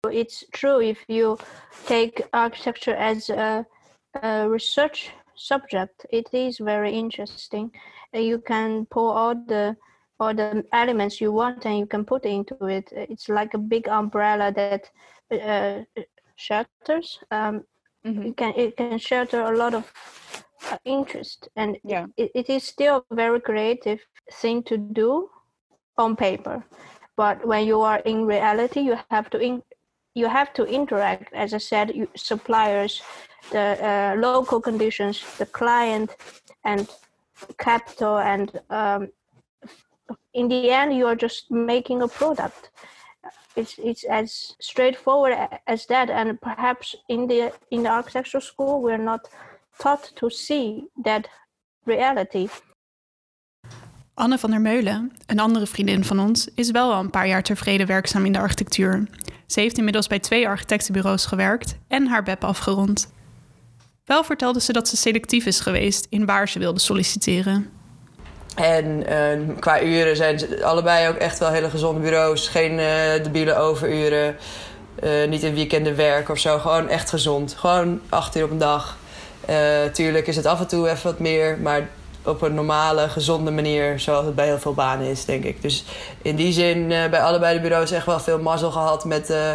It's 0.09 0.45
true 0.49 0.87
if 0.87 1.03
you 1.07 1.37
take 1.85 2.27
architecture 2.29 2.97
as 2.97 3.29
a, 3.29 3.67
a 4.11 4.47
research 4.47 5.11
subject, 5.33 6.05
it 6.07 6.33
is 6.33 6.57
very 6.57 6.91
interesting. 6.91 7.81
You 8.11 8.41
can 8.41 8.85
pull 8.87 9.11
all 9.11 9.43
the 9.45 9.77
all 10.15 10.35
the 10.35 10.65
elements 10.69 11.17
you 11.17 11.33
want 11.33 11.65
and 11.65 11.75
you 11.75 11.87
can 11.87 12.03
put 12.03 12.25
into 12.25 12.67
it. 12.67 12.91
It's 12.91 13.27
like 13.27 13.55
a 13.55 13.59
big 13.59 13.87
umbrella 13.87 14.51
that 14.51 14.91
uh, 15.29 15.83
shelters. 16.35 17.23
Um. 17.29 17.65
It 18.05 18.35
can 18.35 18.53
it 18.57 18.75
can 18.75 18.97
shelter 18.99 19.41
a 19.41 19.55
lot 19.55 19.73
of 19.73 19.89
interest, 20.85 21.49
and 21.55 21.77
Yeah. 21.83 22.05
it, 22.17 22.31
it 22.35 22.49
is 22.49 22.63
still 22.63 23.05
a 23.11 23.15
very 23.15 23.39
creative 23.39 23.99
thing 24.41 24.63
to 24.63 24.77
do 24.77 25.29
on 25.97 26.15
paper. 26.15 26.63
But 27.15 27.45
when 27.45 27.67
you 27.67 27.81
are 27.81 27.99
in 27.99 28.25
reality, 28.25 28.81
you 28.81 28.97
have 29.11 29.29
to 29.29 29.37
in, 29.39 29.63
you 30.15 30.27
have 30.27 30.53
to 30.53 30.63
interact. 30.65 31.33
As 31.33 31.53
I 31.53 31.59
said, 31.59 31.95
you, 31.95 32.07
suppliers, 32.15 33.01
the 33.51 33.77
uh, 33.81 34.15
local 34.19 34.61
conditions, 34.61 35.23
the 35.37 35.45
client, 35.45 36.15
and 36.63 36.87
capital, 37.57 38.17
and 38.17 38.51
um, 38.69 39.09
in 40.33 40.47
the 40.47 40.71
end, 40.71 40.95
you 40.95 41.07
are 41.07 41.15
just 41.15 41.51
making 41.51 42.01
a 42.01 42.07
product. 42.07 42.71
It's 43.55 43.77
it's 43.77 44.03
as 44.05 44.55
straightforward 44.59 45.33
as 45.67 45.85
that, 45.85 46.09
and 46.09 46.41
perhaps 46.41 46.95
in 47.09 47.27
the 47.27 47.51
in 47.69 47.83
the 47.83 47.89
architectural 47.89 48.41
school, 48.41 48.81
we're 48.81 48.97
not 48.97 49.29
taught 49.77 50.15
to 50.15 50.29
see 50.29 50.89
that 51.01 51.29
reality. 51.83 52.47
Anne 54.13 54.37
van 54.37 54.49
der 54.49 54.61
Meulen, 54.61 55.11
een 55.25 55.39
andere 55.39 55.67
vriendin 55.67 56.03
van 56.03 56.19
ons, 56.19 56.47
is 56.55 56.71
wel 56.71 56.93
al 56.93 56.99
een 56.99 57.09
paar 57.09 57.27
jaar 57.27 57.43
tevreden 57.43 57.87
werkzaam 57.87 58.25
in 58.25 58.31
de 58.31 58.39
architectuur. 58.39 59.07
Ze 59.47 59.59
heeft 59.59 59.77
inmiddels 59.77 60.07
bij 60.07 60.19
twee 60.19 60.47
architectenbureaus 60.47 61.25
gewerkt 61.25 61.75
en 61.87 62.07
haar 62.07 62.23
BEP 62.23 62.43
afgerond. 62.43 63.11
Wel 64.05 64.23
vertelde 64.23 64.59
ze 64.61 64.73
dat 64.73 64.87
ze 64.87 64.97
selectief 64.97 65.45
is 65.45 65.59
geweest 65.59 66.07
in 66.09 66.25
waar 66.25 66.49
ze 66.49 66.59
wilde 66.59 66.79
solliciteren. 66.79 67.69
En 68.55 69.07
eh, 69.07 69.59
qua 69.59 69.81
uren 69.81 70.15
zijn 70.15 70.39
ze 70.39 70.63
allebei 70.63 71.07
ook 71.09 71.15
echt 71.15 71.39
wel 71.39 71.49
hele 71.51 71.69
gezonde 71.69 72.01
bureaus. 72.01 72.47
Geen 72.47 72.79
eh 72.79 73.23
debiele 73.23 73.55
overuren. 73.55 74.35
eh, 74.99 75.27
niet 75.27 75.43
in 75.43 75.53
weekenden 75.53 75.95
werken 75.95 76.33
of 76.33 76.39
zo. 76.39 76.59
Gewoon 76.59 76.87
echt 76.89 77.09
gezond. 77.09 77.53
Gewoon 77.57 78.01
acht 78.09 78.35
uur 78.35 78.43
op 78.43 78.51
een 78.51 78.57
dag. 78.57 78.97
Eh, 79.45 79.83
tuurlijk 79.93 80.27
is 80.27 80.35
het 80.35 80.45
af 80.45 80.59
en 80.59 80.67
toe 80.67 80.89
even 80.89 81.03
wat 81.03 81.19
meer. 81.19 81.57
Maar 81.61 81.87
op 82.25 82.41
een 82.41 82.53
normale, 82.53 83.09
gezonde 83.09 83.51
manier. 83.51 83.99
Zoals 83.99 84.25
het 84.25 84.35
bij 84.35 84.45
heel 84.45 84.59
veel 84.59 84.73
banen 84.73 85.07
is, 85.07 85.25
denk 85.25 85.43
ik. 85.43 85.61
Dus 85.61 85.83
in 86.21 86.35
die 86.35 86.53
zin 86.53 86.91
eh, 86.91 87.09
bij 87.09 87.21
allebei 87.21 87.55
de 87.55 87.61
bureaus 87.61 87.91
echt 87.91 88.05
wel 88.05 88.19
veel 88.19 88.39
mazzel 88.39 88.71
gehad 88.71 89.05
met... 89.05 89.29
eh, 89.29 89.51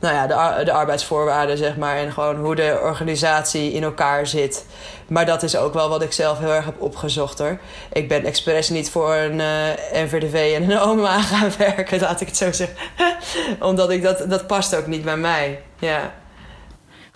nou 0.00 0.14
ja, 0.14 0.26
de, 0.26 0.64
de 0.64 0.72
arbeidsvoorwaarden, 0.72 1.58
zeg 1.58 1.76
maar. 1.76 1.96
En 1.96 2.12
gewoon 2.12 2.36
hoe 2.36 2.54
de 2.54 2.80
organisatie 2.82 3.72
in 3.72 3.82
elkaar 3.82 4.26
zit. 4.26 4.66
Maar 5.06 5.26
dat 5.26 5.42
is 5.42 5.56
ook 5.56 5.74
wel 5.74 5.88
wat 5.88 6.02
ik 6.02 6.12
zelf 6.12 6.38
heel 6.38 6.52
erg 6.52 6.64
heb 6.64 6.80
opgezocht 6.80 7.38
hoor. 7.38 7.58
Ik 7.92 8.08
ben 8.08 8.24
expres 8.24 8.68
niet 8.68 8.90
voor 8.90 9.14
een 9.14 9.40
eh, 9.40 10.02
NVDV 10.04 10.54
en 10.56 10.70
een 10.70 10.80
OMA 10.80 11.20
gaan 11.32 11.50
werken, 11.58 12.00
laat 12.00 12.20
ik 12.20 12.26
het 12.26 12.36
zo 12.36 12.52
zeggen. 12.52 12.76
Omdat 13.68 13.90
ik 13.90 14.02
dat, 14.02 14.30
dat 14.30 14.46
past 14.46 14.76
ook 14.76 14.86
niet 14.86 15.04
bij 15.04 15.16
mij. 15.16 15.60
Ja. 15.78 16.12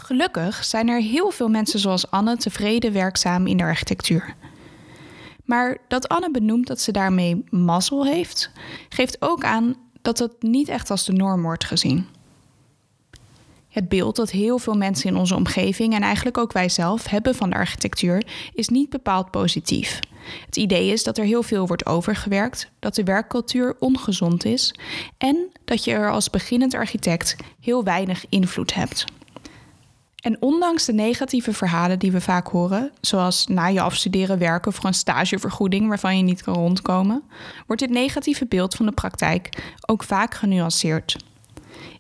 Gelukkig 0.05 0.65
zijn 0.65 0.89
er 0.89 1.01
heel 1.01 1.31
veel 1.31 1.49
mensen 1.49 1.79
zoals 1.79 2.11
Anne 2.11 2.37
tevreden 2.37 2.93
werkzaam 2.93 3.47
in 3.47 3.57
de 3.57 3.63
architectuur. 3.63 4.35
Maar 5.45 5.79
dat 5.89 6.09
Anne 6.09 6.31
benoemt 6.31 6.67
dat 6.67 6.81
ze 6.81 6.93
daarmee 6.93 7.45
mazzel 7.51 8.07
heeft, 8.07 8.51
geeft 8.89 9.23
ook 9.23 9.45
aan 9.45 9.77
dat 10.03 10.19
het 10.19 10.43
niet 10.43 10.69
echt 10.69 10.91
als 10.91 11.05
de 11.05 11.13
norm 11.13 11.43
wordt 11.43 11.65
gezien. 11.65 12.07
Het 13.69 13.89
beeld 13.89 14.17
dat 14.17 14.31
heel 14.31 14.59
veel 14.59 14.75
mensen 14.75 15.11
in 15.11 15.17
onze 15.17 15.35
omgeving 15.35 15.95
en 15.95 16.03
eigenlijk 16.03 16.39
ook 16.39 16.53
wij 16.53 16.69
zelf 16.69 17.07
hebben 17.07 17.35
van 17.35 17.51
de 17.51 17.57
architectuur 17.57 18.27
is 18.55 18.69
niet 18.69 18.91
bepaald 18.91 19.31
positief. 19.31 20.01
Het 20.47 20.57
idee 20.57 20.93
is 20.93 21.05
dat 21.05 21.19
er 21.19 21.25
heel 21.25 21.43
veel 21.43 21.67
wordt 21.67 21.87
overgewerkt, 21.87 22.71
dat 22.79 22.95
de 22.95 23.05
werkcultuur 23.05 23.77
ongezond 23.79 24.45
is 24.45 24.75
en 25.19 25.51
dat 25.65 25.85
je 25.85 25.93
er 25.93 26.11
als 26.11 26.31
beginnend 26.31 26.75
architect 26.75 27.37
heel 27.61 27.85
weinig 27.85 28.25
invloed 28.29 28.75
hebt. 28.75 29.05
En 30.25 30.37
ondanks 30.41 30.85
de 30.85 30.93
negatieve 30.93 31.53
verhalen 31.53 31.99
die 31.99 32.13
we 32.13 32.21
vaak 32.21 32.47
horen, 32.49 32.93
zoals 33.01 33.47
na 33.47 33.67
je 33.67 33.81
afstuderen 33.81 34.39
werken 34.39 34.73
voor 34.73 34.85
een 34.85 34.95
stagevergoeding 34.95 35.89
waarvan 35.89 36.17
je 36.17 36.23
niet 36.23 36.43
kan 36.43 36.55
rondkomen, 36.55 37.23
wordt 37.67 37.83
dit 37.83 37.91
negatieve 37.91 38.47
beeld 38.47 38.75
van 38.75 38.87
de 38.87 38.93
praktijk 38.93 39.75
ook 39.87 40.03
vaak 40.03 40.35
genuanceerd. 40.35 41.17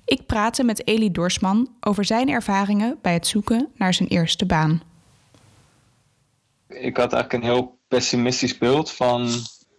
Ik 0.04 0.26
praatte 0.26 0.64
met 0.64 0.86
Elie 0.86 1.10
Dorsman 1.10 1.68
over 1.80 2.04
zijn 2.04 2.28
ervaringen 2.28 2.98
bij 3.02 3.12
het 3.12 3.26
zoeken 3.26 3.68
naar 3.76 3.94
zijn 3.94 4.08
eerste 4.08 4.46
baan. 4.46 4.82
Ik 6.68 6.96
had 6.96 7.12
eigenlijk 7.12 7.32
een 7.32 7.50
heel 7.50 7.78
pessimistisch 7.88 8.58
beeld 8.58 8.90
van 8.90 9.28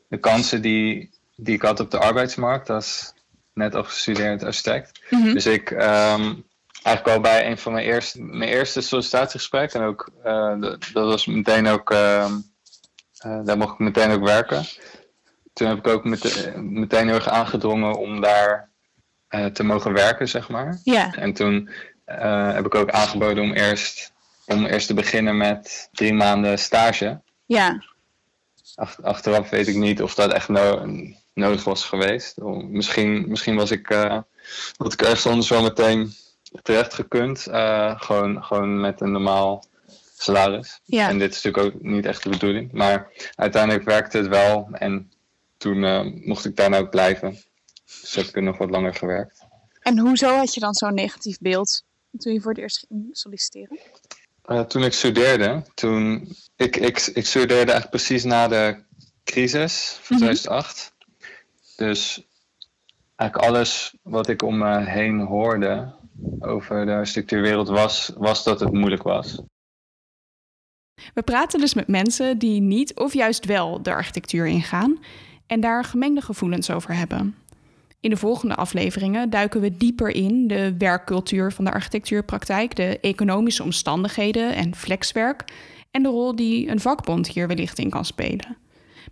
de 0.07 0.17
kansen 0.17 0.61
die, 0.61 1.09
die 1.35 1.55
ik 1.55 1.61
had 1.61 1.79
op 1.79 1.91
de 1.91 1.99
arbeidsmarkt 1.99 2.69
als 2.69 3.13
net 3.53 3.75
afgestudeerd 3.75 4.43
architect. 4.43 5.01
Dus 5.09 5.45
ik 5.45 5.71
ehm, 5.71 6.33
eigenlijk 6.85 7.15
al 7.15 7.21
bij 7.21 7.47
een 7.49 7.57
van 7.57 7.73
mijn 7.73 7.85
eerste, 7.85 8.21
mijn 8.21 8.49
eerste 8.49 8.81
sollicitatiegesprekken 8.81 9.81
en 9.81 9.87
ook 9.87 10.09
eh, 10.23 10.59
dat, 10.59 10.89
dat 10.93 11.05
was 11.05 11.25
meteen 11.25 11.67
ook, 11.67 11.91
ehm, 11.91 12.33
eh, 13.17 13.39
daar 13.43 13.57
mocht 13.57 13.73
ik 13.73 13.79
meteen 13.79 14.11
ook 14.11 14.23
werken. 14.23 14.65
Toen 15.53 15.67
heb 15.67 15.77
ik 15.77 15.87
ook 15.87 16.03
mete- 16.03 16.53
meteen 16.57 17.05
heel 17.07 17.15
erg 17.15 17.29
aangedrongen 17.29 17.95
om 17.97 18.21
daar 18.21 18.69
eh, 19.27 19.45
te 19.45 19.63
mogen 19.63 19.93
werken, 19.93 20.27
zeg 20.27 20.49
maar. 20.49 20.79
Ja. 20.83 21.13
En 21.13 21.33
toen 21.33 21.69
heb 22.53 22.65
ik 22.65 22.75
ook 22.75 22.89
aangeboden 22.91 23.43
om 23.43 23.51
eerst, 23.53 24.13
om 24.45 24.65
eerst 24.65 24.87
te 24.87 24.93
beginnen 24.93 25.37
met 25.37 25.89
drie 25.91 26.13
maanden 26.13 26.59
stage. 26.59 27.21
Ja. 27.45 27.83
Ach- 28.75 29.01
achteraf 29.01 29.49
weet 29.49 29.67
ik 29.67 29.75
niet 29.75 30.01
of 30.01 30.15
dat 30.15 30.33
echt 30.33 30.47
no- 30.49 30.85
nodig 31.33 31.63
was 31.63 31.85
geweest. 31.85 32.37
Misschien, 32.69 33.29
misschien 33.29 33.55
was 33.55 33.71
ik, 33.71 33.87
had 34.77 34.93
ik 34.93 35.01
ergens 35.01 35.27
anders 35.27 35.49
wel 35.49 35.61
meteen 35.61 36.13
terecht 36.61 36.93
gekund. 36.93 37.47
eh, 37.47 38.01
gewoon, 38.01 38.43
gewoon 38.43 38.79
met 38.79 39.01
een 39.01 39.11
normaal 39.11 39.63
salaris. 40.17 40.79
Ja. 40.83 41.09
En 41.09 41.19
dit 41.19 41.35
is 41.35 41.41
natuurlijk 41.41 41.75
ook 41.75 41.81
niet 41.81 42.05
echt 42.05 42.23
de 42.23 42.29
bedoeling. 42.29 42.71
Maar 42.71 43.11
uiteindelijk 43.35 43.83
werkte 43.83 44.17
het 44.17 44.27
wel. 44.27 44.67
En 44.71 45.11
toen 45.57 45.83
eh, 45.83 46.01
mocht 46.25 46.45
ik 46.45 46.55
daar 46.55 46.79
ook 46.79 46.89
blijven. 46.89 47.37
Dus 48.01 48.15
heb 48.15 48.25
ik 48.25 48.43
nog 48.43 48.57
wat 48.57 48.69
langer 48.69 48.93
gewerkt. 48.93 49.45
En 49.81 49.99
hoezo 49.99 50.35
had 50.35 50.53
je 50.53 50.59
dan 50.59 50.73
zo'n 50.73 50.93
negatief 50.93 51.37
beeld 51.39 51.83
toen 52.17 52.33
je 52.33 52.41
voor 52.41 52.51
het 52.51 52.59
eerst 52.59 52.77
ging 52.77 53.09
solliciteren? 53.11 53.79
Eh, 54.41 54.61
toen 54.61 54.83
ik 54.83 54.93
studeerde, 54.93 55.63
toen, 55.73 56.27
ik, 56.55 56.75
ik, 56.75 56.99
ik 57.01 57.25
studeerde 57.25 57.71
eigenlijk 57.71 57.89
precies 57.89 58.23
na 58.23 58.47
de 58.47 58.83
crisis 59.23 59.97
van 60.01 60.17
2008. 60.17 60.93
Dus 61.75 62.27
eigenlijk 63.15 63.49
alles 63.49 63.95
wat 64.01 64.29
ik 64.29 64.41
om 64.41 64.57
me 64.57 64.79
heen 64.79 65.19
hoorde 65.19 65.93
over 66.39 66.85
de 66.85 66.91
architectuurwereld 66.91 67.67
was, 67.67 68.11
was 68.17 68.43
dat 68.43 68.59
het 68.59 68.73
moeilijk 68.73 69.03
was. 69.03 69.41
We 71.13 71.21
praten 71.21 71.59
dus 71.59 71.73
met 71.73 71.87
mensen 71.87 72.37
die 72.37 72.61
niet 72.61 72.95
of 72.95 73.13
juist 73.13 73.45
wel 73.45 73.81
de 73.83 73.91
architectuur 73.91 74.47
ingaan 74.47 74.99
en 75.47 75.59
daar 75.59 75.83
gemengde 75.83 76.21
gevoelens 76.21 76.69
over 76.69 76.95
hebben. 76.95 77.35
In 77.99 78.09
de 78.09 78.17
volgende 78.17 78.55
afleveringen 78.55 79.29
duiken 79.29 79.61
we 79.61 79.77
dieper 79.77 80.09
in 80.09 80.47
de 80.47 80.77
werkcultuur 80.77 81.51
van 81.51 81.65
de 81.65 81.71
architectuurpraktijk, 81.71 82.75
de 82.75 82.99
economische 82.99 83.63
omstandigheden 83.63 84.55
en 84.55 84.75
flexwerk 84.75 85.43
en 85.91 86.03
de 86.03 86.09
rol 86.09 86.35
die 86.35 86.69
een 86.69 86.79
vakbond 86.79 87.27
hier 87.27 87.47
wellicht 87.47 87.79
in 87.79 87.89
kan 87.89 88.05
spelen. 88.05 88.57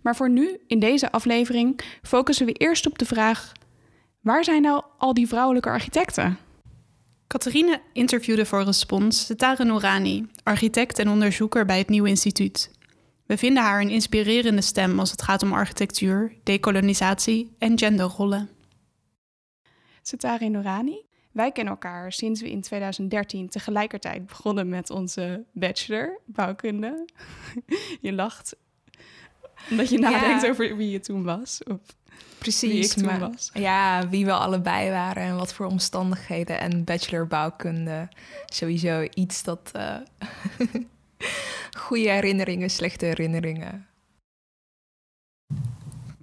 Maar 0.02 0.16
voor 0.16 0.30
nu, 0.30 0.60
in 0.66 0.78
deze 0.78 1.12
aflevering, 1.12 1.80
focussen 2.02 2.46
we 2.46 2.52
eerst 2.52 2.86
op 2.86 2.98
de 2.98 3.04
vraag: 3.04 3.52
waar 4.20 4.44
zijn 4.44 4.62
nou 4.62 4.82
al 4.98 5.14
die 5.14 5.28
vrouwelijke 5.28 5.68
architecten? 5.68 6.38
Catharine 7.38 7.80
interviewde 7.92 8.46
voor 8.46 8.62
Respons 8.62 9.26
Setare 9.26 9.64
Nourani, 9.64 10.26
architect 10.42 10.98
en 10.98 11.08
onderzoeker 11.08 11.64
bij 11.64 11.78
het 11.78 11.88
Nieuw 11.88 12.04
Instituut. 12.04 12.70
We 13.26 13.36
vinden 13.36 13.62
haar 13.62 13.80
een 13.80 13.90
inspirerende 13.90 14.60
stem 14.62 14.98
als 14.98 15.10
het 15.10 15.22
gaat 15.22 15.42
om 15.42 15.52
architectuur, 15.52 16.32
dekolonisatie 16.42 17.54
en 17.58 17.78
genderrollen. 17.78 18.48
Setari 20.02 20.48
Nourani. 20.48 21.06
Wij 21.32 21.52
kennen 21.52 21.72
elkaar 21.72 22.12
sinds 22.12 22.40
we 22.40 22.50
in 22.50 22.60
2013 22.60 23.48
tegelijkertijd 23.48 24.26
begonnen 24.26 24.68
met 24.68 24.90
onze 24.90 25.44
bachelor 25.52 26.20
bouwkunde. 26.24 27.04
je 28.00 28.12
lacht 28.12 28.56
omdat 29.70 29.88
je 29.88 29.98
nadenkt 29.98 30.42
Ja. 30.42 30.48
over 30.48 30.76
wie 30.76 30.90
je 30.90 31.00
toen 31.00 31.24
was. 31.24 31.60
Of... 31.64 31.78
precies. 32.44 32.70
wie 32.72 32.84
ik 32.84 32.90
toen 32.90 33.04
maar- 33.04 33.30
was. 33.30 33.50
Ja, 33.54 34.08
wie 34.08 34.24
we 34.24 34.32
allebei 34.32 34.90
waren 34.90 35.22
en 35.22 35.36
wat 35.36 35.54
voor 35.54 35.66
omstandigheden. 35.66 36.60
En 36.60 36.84
bachelor 36.84 37.26
bouwkunde, 37.26 38.08
sowieso 38.46 39.06
iets 39.14 39.42
dat... 39.42 39.70
eh 39.72 39.96
goede 41.78 42.10
herinneringen, 42.10 42.70
slechte 42.70 43.04
herinneringen. 43.04 43.86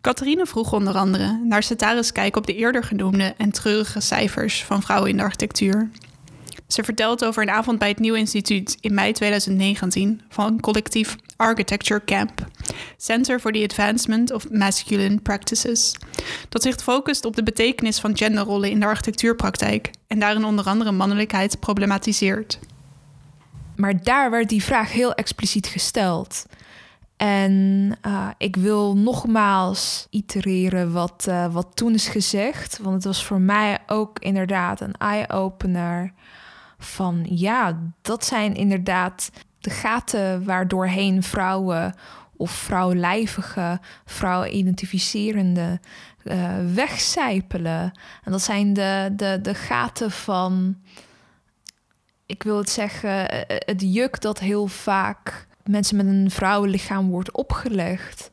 Catharine 0.01 0.45
vroeg 0.45 0.73
onder 0.73 0.95
andere 0.95 1.39
naar 1.43 1.63
Setaris 1.63 2.11
kijk 2.11 2.35
op 2.35 2.45
de 2.45 2.55
eerder 2.55 2.83
genoemde 2.83 3.33
en 3.37 3.51
treurige 3.51 3.99
cijfers 3.99 4.63
van 4.63 4.81
vrouwen 4.81 5.09
in 5.09 5.17
de 5.17 5.23
architectuur. 5.23 5.89
Ze 6.71 6.83
vertelt 6.83 7.25
over 7.25 7.43
een 7.43 7.49
avond 7.49 7.79
bij 7.79 7.87
het 7.87 7.99
Nieuw 7.99 8.13
Instituut 8.13 8.77
in 8.79 8.93
mei 8.93 9.11
2019 9.11 10.21
van 10.29 10.59
collectief 10.59 11.15
Architecture 11.35 12.03
Camp, 12.05 12.47
Center 12.97 13.39
for 13.39 13.51
the 13.51 13.63
Advancement 13.63 14.31
of 14.31 14.49
Masculine 14.49 15.19
Practices, 15.19 15.95
dat 16.49 16.61
zich 16.61 16.75
focust 16.75 17.25
op 17.25 17.35
de 17.35 17.43
betekenis 17.43 17.99
van 17.99 18.17
genderrollen 18.17 18.69
in 18.69 18.79
de 18.79 18.85
architectuurpraktijk 18.85 19.91
en 20.07 20.19
daarin 20.19 20.43
onder 20.43 20.65
andere 20.65 20.91
mannelijkheid 20.91 21.59
problematiseert. 21.59 22.59
Maar 23.75 24.03
daar 24.03 24.31
werd 24.31 24.49
die 24.49 24.63
vraag 24.63 24.91
heel 24.91 25.13
expliciet 25.13 25.67
gesteld. 25.67 26.45
En 27.17 27.97
eh, 28.01 28.27
ik 28.37 28.55
wil 28.55 28.97
nogmaals 28.97 30.07
itereren 30.09 30.91
wat, 30.91 31.25
eh, 31.27 31.53
wat 31.53 31.67
toen 31.73 31.93
is 31.93 32.07
gezegd. 32.07 32.79
Want 32.81 32.95
het 32.95 33.03
was 33.03 33.25
voor 33.25 33.41
mij 33.41 33.77
ook 33.87 34.19
inderdaad 34.19 34.81
een 34.81 34.95
eye-opener. 34.97 36.13
Van 36.83 37.25
ja, 37.29 37.79
dat 38.01 38.25
zijn 38.25 38.55
inderdaad 38.55 39.31
de 39.59 39.69
gaten 39.69 40.45
waardoorheen 40.45 41.23
vrouwen 41.23 41.95
of 42.35 42.51
vrouwlijvige, 42.51 43.79
vrouwen-identificerende 44.05 45.79
eh, 46.23 46.57
wegcijpelen. 46.73 47.91
En 48.23 48.31
dat 48.31 48.41
zijn 48.41 48.73
de, 48.73 49.09
de, 49.15 49.39
de 49.41 49.53
gaten 49.53 50.11
van 50.11 50.77
ik 52.25 52.43
wil 52.43 52.57
het 52.57 52.69
zeggen, 52.69 53.25
het 53.47 53.81
juk 53.81 54.21
dat 54.21 54.39
heel 54.39 54.67
vaak 54.67 55.47
mensen 55.63 55.95
met 55.95 56.05
een 56.05 56.31
vrouwenlichaam 56.31 57.09
wordt 57.09 57.31
opgelegd. 57.31 58.31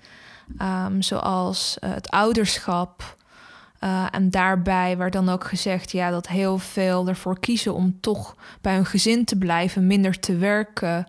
Ehm, 0.59 1.00
zoals 1.00 1.78
eh, 1.78 1.90
het 1.90 2.11
ouderschap. 2.11 3.17
Eh, 3.79 4.07
en 4.11 4.31
daarbij 4.31 4.97
werd 4.97 5.13
dan 5.13 5.29
ook 5.29 5.45
gezegd 5.45 5.93
ja, 5.93 6.11
dat 6.11 6.29
heel 6.29 6.59
veel 6.59 7.09
ervoor 7.09 7.41
kiezen 7.41 7.75
om 7.75 8.01
toch 8.01 8.37
bij 8.61 8.75
hun 8.75 8.87
gezin 8.87 9.25
te 9.25 9.39
blijven, 9.39 9.87
minder 9.87 10.21
te 10.21 10.37
werken. 10.37 11.07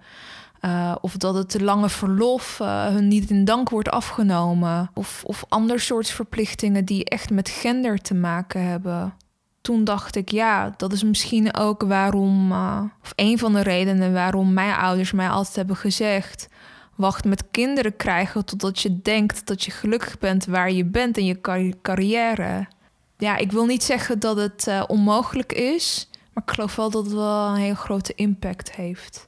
Eh, 0.60 0.96
of 1.02 1.18
dat 1.18 1.36
het 1.36 1.50
te 1.50 1.64
lange 1.64 1.90
verlof 1.90 2.60
eh, 2.60 2.86
hun 2.86 3.08
niet 3.08 3.30
in 3.30 3.46
dank 3.46 3.70
wordt 3.70 3.90
afgenomen. 3.90 4.92
Of, 4.94 5.24
of 5.26 5.46
ander 5.50 5.80
soort 5.80 6.08
verplichtingen 6.08 6.86
die 6.86 7.06
echt 7.06 7.30
met 7.30 7.50
gender 7.50 8.02
te 8.02 8.14
maken 8.14 8.66
hebben 8.66 9.14
toen 9.62 9.84
dacht 9.84 10.16
ik, 10.16 10.32
ja, 10.32 10.74
dat 10.78 10.94
is 10.94 11.04
misschien 11.04 11.56
ook 11.56 11.84
waarom, 11.84 12.52
uh, 12.52 12.82
of 13.02 13.14
een 13.16 13.38
van 13.38 13.54
de 13.54 13.62
redenen 13.62 14.14
waarom 14.14 14.54
mijn 14.54 14.76
ouders 14.76 15.12
mij 15.12 15.30
altijd 15.30 15.56
hebben 15.56 15.76
gezegd: 15.76 16.48
wacht 17.00 17.26
met 17.26 17.44
kinderen 17.52 17.96
krijgen 17.96 18.46
totdat 18.46 18.80
je 18.80 19.02
denkt 19.02 19.48
dat 19.48 19.64
je 19.64 19.72
gelukkig 19.72 20.18
bent 20.20 20.46
waar 20.46 20.72
je 20.72 20.86
bent 20.86 21.18
in 21.18 21.26
je 21.26 21.42
car 21.42 21.74
carrière. 21.82 22.68
Ja, 23.18 23.38
ik 23.38 23.52
wil 23.52 23.66
niet 23.66 23.84
zeggen 23.84 24.20
dat 24.20 24.38
het 24.38 24.66
uh, 24.70 24.84
onmogelijk 24.88 25.54
is, 25.54 26.10
maar 26.34 26.44
ik 26.44 26.52
geloof 26.54 26.76
wel 26.76 26.90
dat 26.90 27.04
het 27.06 27.14
wel 27.14 27.48
een 27.48 27.56
heel 27.56 27.74
grote 27.76 28.14
impact 28.16 28.72
heeft. 28.76 29.28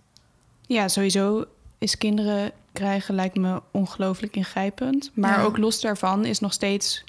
Ja, 0.62 0.88
sowieso 0.88 1.46
is 1.78 1.98
kinderen 1.98 2.52
krijgen 2.74 3.16
lijkt 3.16 3.36
me 3.38 3.62
ongelooflijk 3.72 4.36
ingrijpend. 4.36 5.12
Maar 5.14 5.40
Ja. 5.40 5.44
ook 5.46 5.58
los 5.58 5.82
daarvan 5.82 6.26
is 6.26 6.40
nog 6.40 6.54
steeds 6.54 7.04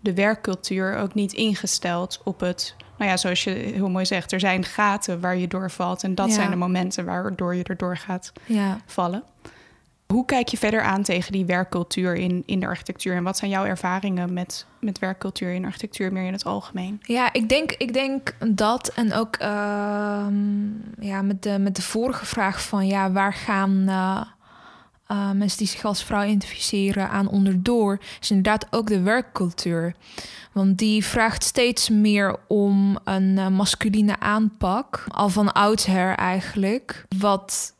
de 0.00 0.14
werkcultuur 0.14 0.96
ook 0.96 1.14
niet 1.14 1.32
ingesteld 1.32 2.20
op 2.24 2.40
het... 2.40 2.74
Nou 2.98 3.10
ja, 3.10 3.16
zoals 3.16 3.44
je 3.44 3.50
heel 3.50 3.88
mooi 3.90 4.06
zegt, 4.06 4.32
er 4.32 4.40
zijn 4.40 4.64
gaten 4.64 5.20
waar 5.20 5.36
je 5.36 5.48
doorvalt. 5.48 6.02
En 6.02 6.14
dat 6.14 6.28
Ja. 6.28 6.34
zijn 6.34 6.50
de 6.50 6.56
momenten 6.56 7.04
waardoor 7.04 7.54
je 7.54 7.62
erdoor 7.64 7.96
gaat 7.96 8.32
Ja. 8.46 8.78
vallen. 8.86 9.22
Hoe 10.12 10.24
kijk 10.24 10.48
je 10.48 10.56
verder 10.56 10.82
aan 10.82 11.02
tegen 11.02 11.32
die 11.32 11.46
werkcultuur 11.46 12.14
in, 12.14 12.42
in 12.46 12.60
de 12.60 12.66
architectuur? 12.66 13.14
En 13.14 13.22
wat 13.22 13.36
zijn 13.36 13.50
jouw 13.50 13.64
ervaringen 13.64 14.32
met, 14.32 14.66
met 14.80 14.98
werkcultuur 14.98 15.52
in 15.52 15.64
architectuur 15.64 16.12
meer 16.12 16.26
in 16.26 16.32
het 16.32 16.44
algemeen? 16.44 17.00
Ja, 17.02 17.32
ik 17.32 17.48
denk, 17.48 17.72
ik 17.72 17.92
denk 17.92 18.34
dat. 18.46 18.88
En 18.94 19.12
ook 19.12 19.36
ehm, 19.36 20.66
ja, 21.00 21.22
met, 21.22 21.42
de, 21.42 21.58
met 21.58 21.76
de 21.76 21.82
vorige 21.82 22.26
vraag 22.26 22.62
van 22.62 22.86
ja, 22.86 23.12
waar 23.12 23.34
gaan 23.34 23.84
eh, 23.88 24.20
eh, 25.06 25.30
mensen 25.30 25.58
die 25.58 25.66
zich 25.66 25.84
als 25.84 26.04
vrouw 26.04 26.24
identificeren 26.24 27.08
aan 27.10 27.28
onderdoor, 27.28 27.98
is 28.20 28.30
inderdaad 28.30 28.66
ook 28.70 28.86
de 28.86 29.00
werkcultuur. 29.00 29.94
Want 30.52 30.78
die 30.78 31.04
vraagt 31.04 31.44
steeds 31.44 31.88
meer 31.88 32.36
om 32.46 32.98
een 33.04 33.38
eh, 33.38 33.48
masculine 33.48 34.20
aanpak, 34.20 35.04
al 35.08 35.28
van 35.28 35.52
oudsher 35.52 36.14
eigenlijk. 36.14 37.04
Wat 37.18 37.76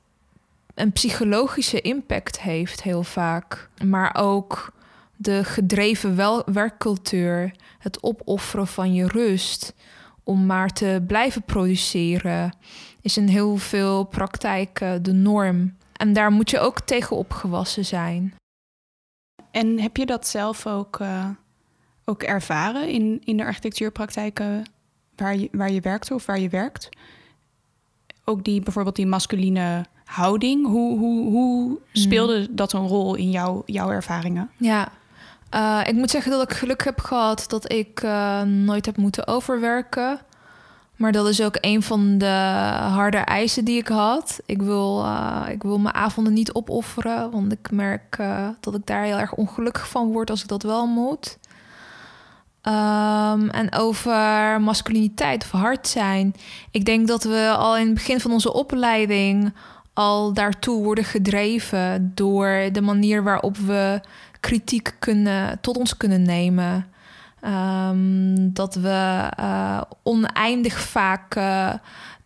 een 0.81 0.93
psychologische 0.93 1.81
impact 1.81 2.41
heeft 2.41 2.83
heel 2.83 3.03
vaak. 3.03 3.69
Maar 3.85 4.14
ook 4.19 4.73
de 5.17 5.45
gedreven 5.45 6.17
wel 6.17 6.43
werkcultuur, 6.53 7.55
het 7.79 8.03
opofferen 8.03 8.67
van 8.67 8.95
je 8.95 9.07
rust 9.07 9.75
om 10.23 10.47
maar 10.47 10.69
te 10.69 11.05
blijven 11.07 11.43
produceren, 11.43 12.57
is 13.01 13.17
in 13.17 13.27
heel 13.27 13.57
veel 13.57 14.05
praktijken 14.05 15.03
de 15.03 15.12
norm. 15.12 15.77
En 15.93 16.12
daar 16.12 16.31
moet 16.31 16.51
je 16.51 16.59
ook 16.59 16.81
tegen 16.81 17.17
opgewassen 17.17 17.85
zijn. 17.85 18.35
En 19.51 19.81
heb 19.81 19.97
je 19.97 20.07
dat 20.07 20.27
zelf 20.27 20.67
ook, 20.67 21.01
eh, 21.01 21.29
ook 22.05 22.23
ervaren 22.23 22.88
in, 22.88 23.21
in 23.25 23.37
de 23.37 23.45
architectuurpraktijken 23.45 24.64
waar 25.17 25.37
je, 25.37 25.49
waar 25.53 25.73
je 25.73 25.81
werkte 25.81 26.14
of 26.14 26.27
waar 26.27 26.41
je 26.41 26.49
werkt? 26.49 26.88
Ook 28.25 28.45
die 28.45 28.61
bijvoorbeeld 28.61 28.97
die 28.97 29.07
masculine 29.07 29.85
houding, 30.09 30.66
hoe, 30.66 30.99
hoe, 30.99 31.31
hoe 31.31 31.79
speelde 31.92 32.55
dat 32.55 32.73
een 32.73 32.87
rol 32.87 33.14
in 33.14 33.31
jouw, 33.31 33.62
jouw 33.66 33.90
ervaringen? 33.90 34.51
Ja, 34.57 34.88
eh, 35.51 35.81
ik 35.85 35.94
moet 35.94 36.11
zeggen 36.11 36.31
dat 36.31 36.42
ik 36.42 36.57
geluk 36.57 36.85
heb 36.85 37.01
gehad 37.01 37.44
dat 37.49 37.73
ik 37.73 38.01
eh, 38.03 38.42
nooit 38.42 38.87
heb 38.87 38.97
moeten 38.97 39.27
overwerken. 39.27 40.21
Maar 40.97 41.12
dat 41.12 41.29
is 41.29 41.42
ook 41.42 41.57
een 41.61 41.83
van 41.83 42.18
de 42.18 42.27
harde 42.92 43.16
eisen 43.16 43.64
die 43.64 43.79
ik 43.79 43.88
had. 43.88 44.40
Ik 44.47 44.62
wil, 44.62 45.05
eh, 45.05 45.47
ik 45.49 45.62
wil 45.62 45.79
mijn 45.79 45.94
avonden 45.94 46.33
niet 46.33 46.53
opofferen, 46.53 47.31
want 47.31 47.53
ik 47.53 47.71
merk 47.71 48.18
dat 48.61 48.75
ik 48.75 48.87
daar 48.87 49.03
heel 49.03 49.18
erg 49.18 49.35
ongelukkig 49.35 49.88
van 49.88 50.12
word 50.12 50.31
als 50.31 50.42
ik 50.42 50.49
dat 50.49 50.62
wel 50.62 50.87
moet. 50.87 51.38
Ehm, 52.62 53.49
en 53.49 53.75
over 53.75 54.14
masculiniteit 54.61 55.42
of 55.42 55.51
hard 55.51 55.88
zijn. 55.88 56.35
Ik 56.71 56.85
denk 56.85 57.09
dat 57.09 57.25
we 57.25 57.55
al 57.57 57.77
in 57.77 57.85
het 57.85 57.94
begin 57.94 58.21
van 58.21 58.33
onze 58.33 58.53
opleiding 58.53 59.53
al 59.98 60.32
daartoe 60.32 60.82
worden 60.82 61.04
gedreven 61.04 62.12
door 62.14 62.68
de 62.72 62.80
manier 62.80 63.22
waarop 63.22 63.56
we 63.56 64.00
kritiek 64.40 64.96
kunnen, 64.98 65.61
tot 65.61 65.76
ons 65.76 65.96
kunnen 65.96 66.22
nemen. 66.22 66.87
Ehm, 67.40 68.52
dat 68.52 68.74
we 68.74 69.28
eh, 69.37 69.80
oneindig 70.02 70.80
vaak 70.80 71.34
eh, 71.34 71.74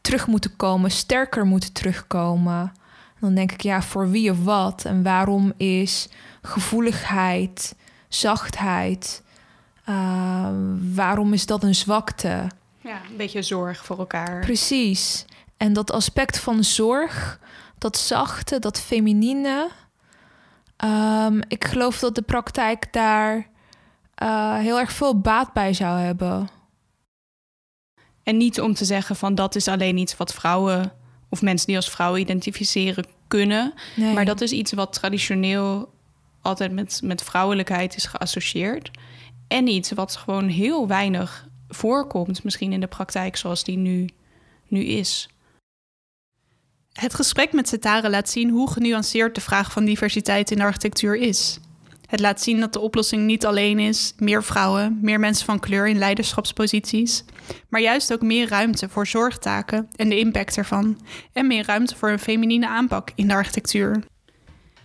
terug 0.00 0.26
moeten 0.26 0.56
komen, 0.56 0.90
sterker 0.90 1.46
moeten 1.46 1.72
terugkomen. 1.72 2.72
Dan 3.20 3.34
denk 3.34 3.52
ik, 3.52 3.60
ja, 3.60 3.82
voor 3.82 4.10
wie 4.10 4.30
of 4.30 4.44
wat? 4.44 4.84
En 4.84 5.02
waarom 5.02 5.52
is 5.56 6.08
gevoeligheid, 6.42 7.74
zachtheid, 8.08 9.22
eh, 9.84 10.48
waarom 10.94 11.32
is 11.32 11.46
dat 11.46 11.62
een 11.62 11.74
zwakte? 11.74 12.46
Ja, 12.80 13.00
een 13.10 13.16
beetje 13.16 13.42
zorg 13.42 13.84
voor 13.84 13.98
elkaar. 13.98 14.40
Precies. 14.40 15.24
En 15.56 15.72
dat 15.72 15.92
aspect 15.92 16.38
van 16.38 16.64
zorg, 16.64 17.40
dat 17.82 17.98
zachte, 17.98 18.58
dat 18.58 18.80
feminine. 18.80 19.70
ehm, 20.76 21.40
ik 21.48 21.64
geloof 21.64 21.98
dat 21.98 22.14
de 22.14 22.22
praktijk 22.22 22.92
daar 22.92 23.48
eh, 24.14 24.56
heel 24.56 24.78
erg 24.78 24.92
veel 24.92 25.20
baat 25.20 25.52
bij 25.52 25.72
zou 25.72 25.98
hebben. 25.98 26.48
En 28.22 28.36
niet 28.36 28.60
om 28.60 28.74
te 28.74 28.84
zeggen 28.84 29.16
van 29.16 29.34
dat 29.34 29.54
is 29.54 29.68
alleen 29.68 29.96
iets 29.96 30.16
wat 30.16 30.34
vrouwen 30.34 30.92
of 31.28 31.42
mensen 31.42 31.66
die 31.66 31.76
als 31.76 31.90
vrouwen 31.90 32.20
identificeren 32.20 33.06
kunnen. 33.28 33.74
Nee. 33.96 34.14
Maar 34.14 34.24
dat 34.24 34.40
is 34.40 34.52
iets 34.52 34.72
wat 34.72 34.92
traditioneel 34.92 35.92
altijd 36.40 36.72
met, 36.72 37.00
met 37.04 37.22
vrouwelijkheid 37.22 37.96
is 37.96 38.06
geassocieerd. 38.06 38.90
En 39.48 39.66
iets 39.66 39.92
wat 39.92 40.16
gewoon 40.16 40.48
heel 40.48 40.86
weinig 40.86 41.48
voorkomt, 41.68 42.44
misschien 42.44 42.72
in 42.72 42.80
de 42.80 42.86
praktijk 42.86 43.36
zoals 43.36 43.64
die 43.64 43.76
nu, 43.76 44.08
nu 44.68 44.84
is. 44.84 45.28
Het 46.92 47.14
gesprek 47.14 47.52
met 47.52 47.68
Setare 47.68 48.10
laat 48.10 48.28
zien 48.28 48.50
hoe 48.50 48.70
genuanceerd 48.70 49.34
de 49.34 49.40
vraag 49.40 49.72
van 49.72 49.84
diversiteit 49.84 50.50
in 50.50 50.56
de 50.56 50.62
architectuur 50.62 51.16
is. 51.16 51.58
Het 52.06 52.20
laat 52.20 52.40
zien 52.40 52.60
dat 52.60 52.72
de 52.72 52.80
oplossing 52.80 53.26
niet 53.26 53.46
alleen 53.46 53.78
is 53.78 54.14
meer 54.18 54.44
vrouwen, 54.44 54.98
meer 55.02 55.20
mensen 55.20 55.46
van 55.46 55.60
kleur 55.60 55.88
in 55.88 55.98
leiderschapsposities, 55.98 57.24
maar 57.68 57.80
juist 57.80 58.12
ook 58.12 58.22
meer 58.22 58.48
ruimte 58.48 58.88
voor 58.88 59.06
zorgtaken 59.06 59.88
en 59.96 60.08
de 60.08 60.18
impact 60.18 60.56
ervan. 60.56 61.00
En 61.32 61.46
meer 61.46 61.64
ruimte 61.66 61.96
voor 61.96 62.10
een 62.10 62.18
feminine 62.18 62.68
aanpak 62.68 63.10
in 63.14 63.28
de 63.28 63.34
architectuur. 63.34 64.04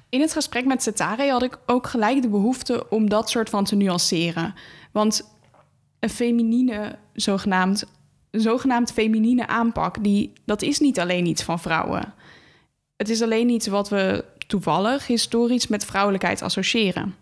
In 0.09 0.21
het 0.21 0.33
gesprek 0.33 0.65
met 0.65 0.83
Setare 0.83 1.31
had 1.31 1.43
ik 1.43 1.59
ook 1.65 1.87
gelijk 1.87 2.21
de 2.21 2.29
behoefte 2.29 2.89
om 2.89 3.09
dat 3.09 3.29
soort 3.29 3.49
van 3.49 3.63
te 3.63 3.75
nuanceren. 3.75 4.53
Want 4.91 5.35
een 5.99 6.09
feminine, 6.09 6.95
zogenaamd, 7.13 7.85
zogenaamd 8.31 8.91
feminine 8.91 9.47
aanpak, 9.47 10.03
die, 10.03 10.33
dat 10.45 10.61
is 10.61 10.79
niet 10.79 10.99
alleen 10.99 11.25
iets 11.25 11.43
van 11.43 11.59
vrouwen. 11.59 12.13
Het 12.97 13.09
is 13.09 13.21
alleen 13.21 13.49
iets 13.49 13.67
wat 13.67 13.89
we 13.89 14.25
toevallig 14.47 15.07
historisch 15.07 15.67
met 15.67 15.85
vrouwelijkheid 15.85 16.41
associëren. 16.41 17.15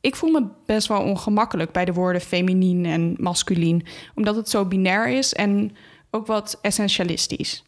Ik 0.00 0.16
voel 0.16 0.30
me 0.30 0.46
best 0.66 0.86
wel 0.86 1.02
ongemakkelijk 1.02 1.72
bij 1.72 1.84
de 1.84 1.92
woorden 1.92 2.20
feminien 2.20 2.84
en 2.84 3.14
masculien, 3.18 3.86
omdat 4.14 4.36
het 4.36 4.48
zo 4.48 4.64
binair 4.64 5.08
is 5.08 5.34
en 5.34 5.76
ook 6.10 6.26
wat 6.26 6.58
essentialistisch. 6.62 7.64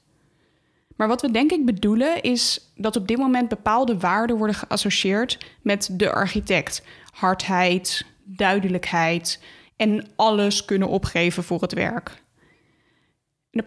Maar 0.97 1.09
wat 1.09 1.23
we 1.23 1.31
denk 1.31 1.51
ik 1.53 1.64
bedoelen 1.64 2.23
is 2.23 2.71
dat 2.77 2.97
op 2.97 3.09
dit 3.09 3.19
moment 3.19 3.49
bepaalde 3.49 3.99
waarden 3.99 4.37
worden 4.37 4.57
geassocieerd 4.57 5.38
met 5.62 5.88
de 5.93 6.12
architect. 6.12 6.83
Hardheid, 7.11 8.05
duidelijkheid 8.25 9.43
en 9.77 10.07
alles 10.16 10.64
kunnen 10.64 10.88
opgeven 10.88 11.45
voor 11.45 11.61
het 11.61 11.73
werk. 11.73 12.23
De 13.51 13.65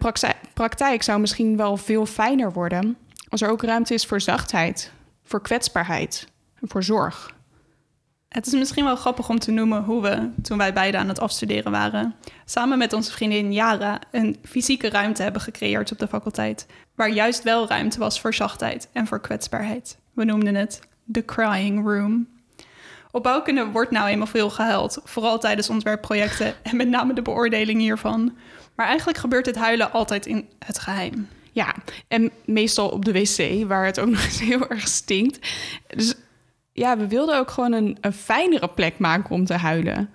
praktijk 0.54 1.02
zou 1.02 1.20
misschien 1.20 1.56
wel 1.56 1.76
veel 1.76 2.06
fijner 2.06 2.52
worden 2.52 2.96
als 3.28 3.42
er 3.42 3.50
ook 3.50 3.62
ruimte 3.62 3.94
is 3.94 4.06
voor 4.06 4.20
zachtheid, 4.20 4.92
voor 5.22 5.42
kwetsbaarheid 5.42 6.28
en 6.60 6.68
voor 6.68 6.82
zorg. 6.82 7.34
Het 8.28 8.46
is 8.46 8.52
misschien 8.52 8.84
wel 8.84 8.96
grappig 8.96 9.28
om 9.28 9.38
te 9.38 9.50
noemen 9.50 9.82
hoe 9.82 10.02
we, 10.02 10.30
toen 10.42 10.58
wij 10.58 10.72
beiden 10.72 11.00
aan 11.00 11.08
het 11.08 11.20
afstuderen 11.20 11.72
waren, 11.72 12.14
samen 12.44 12.78
met 12.78 12.92
onze 12.92 13.12
vriendin 13.12 13.52
Yara 13.52 13.98
een 14.10 14.36
fysieke 14.42 14.88
ruimte 14.88 15.22
hebben 15.22 15.40
gecreëerd 15.40 15.92
op 15.92 15.98
de 15.98 16.08
faculteit, 16.08 16.66
waar 16.94 17.10
juist 17.10 17.42
wel 17.42 17.68
ruimte 17.68 17.98
was 17.98 18.20
voor 18.20 18.34
zachtheid 18.34 18.88
en 18.92 19.06
voor 19.06 19.20
kwetsbaarheid. 19.20 19.98
We 20.12 20.24
noemden 20.24 20.54
het 20.54 20.80
de 21.04 21.24
crying 21.24 21.86
room. 21.86 22.28
Op 23.10 23.22
bouwkunde 23.22 23.66
wordt 23.66 23.90
nou 23.90 24.08
eenmaal 24.08 24.26
veel 24.26 24.50
gehuild, 24.50 25.00
vooral 25.04 25.38
tijdens 25.38 25.70
ontwerpprojecten 25.70 26.54
en 26.62 26.76
met 26.76 26.88
name 26.88 27.14
de 27.14 27.22
beoordeling 27.22 27.80
hiervan. 27.80 28.36
Maar 28.74 28.86
eigenlijk 28.86 29.18
gebeurt 29.18 29.46
het 29.46 29.56
huilen 29.56 29.92
altijd 29.92 30.26
in 30.26 30.48
het 30.58 30.78
geheim. 30.78 31.28
Ja, 31.52 31.74
en 32.08 32.30
meestal 32.44 32.88
op 32.88 33.04
de 33.04 33.12
wc, 33.12 33.68
waar 33.68 33.86
het 33.86 34.00
ook 34.00 34.10
nog 34.16 34.24
eens 34.24 34.40
heel 34.40 34.68
erg 34.68 34.88
stinkt. 34.88 35.48
Dus 35.86 36.14
ja, 36.72 36.98
we 36.98 37.06
wilden 37.06 37.38
ook 37.38 37.50
gewoon 37.50 37.72
een, 37.72 37.98
een 38.00 38.12
fijnere 38.12 38.68
plek 38.68 38.98
maken 38.98 39.30
om 39.30 39.44
te 39.44 39.54
huilen. 39.54 40.10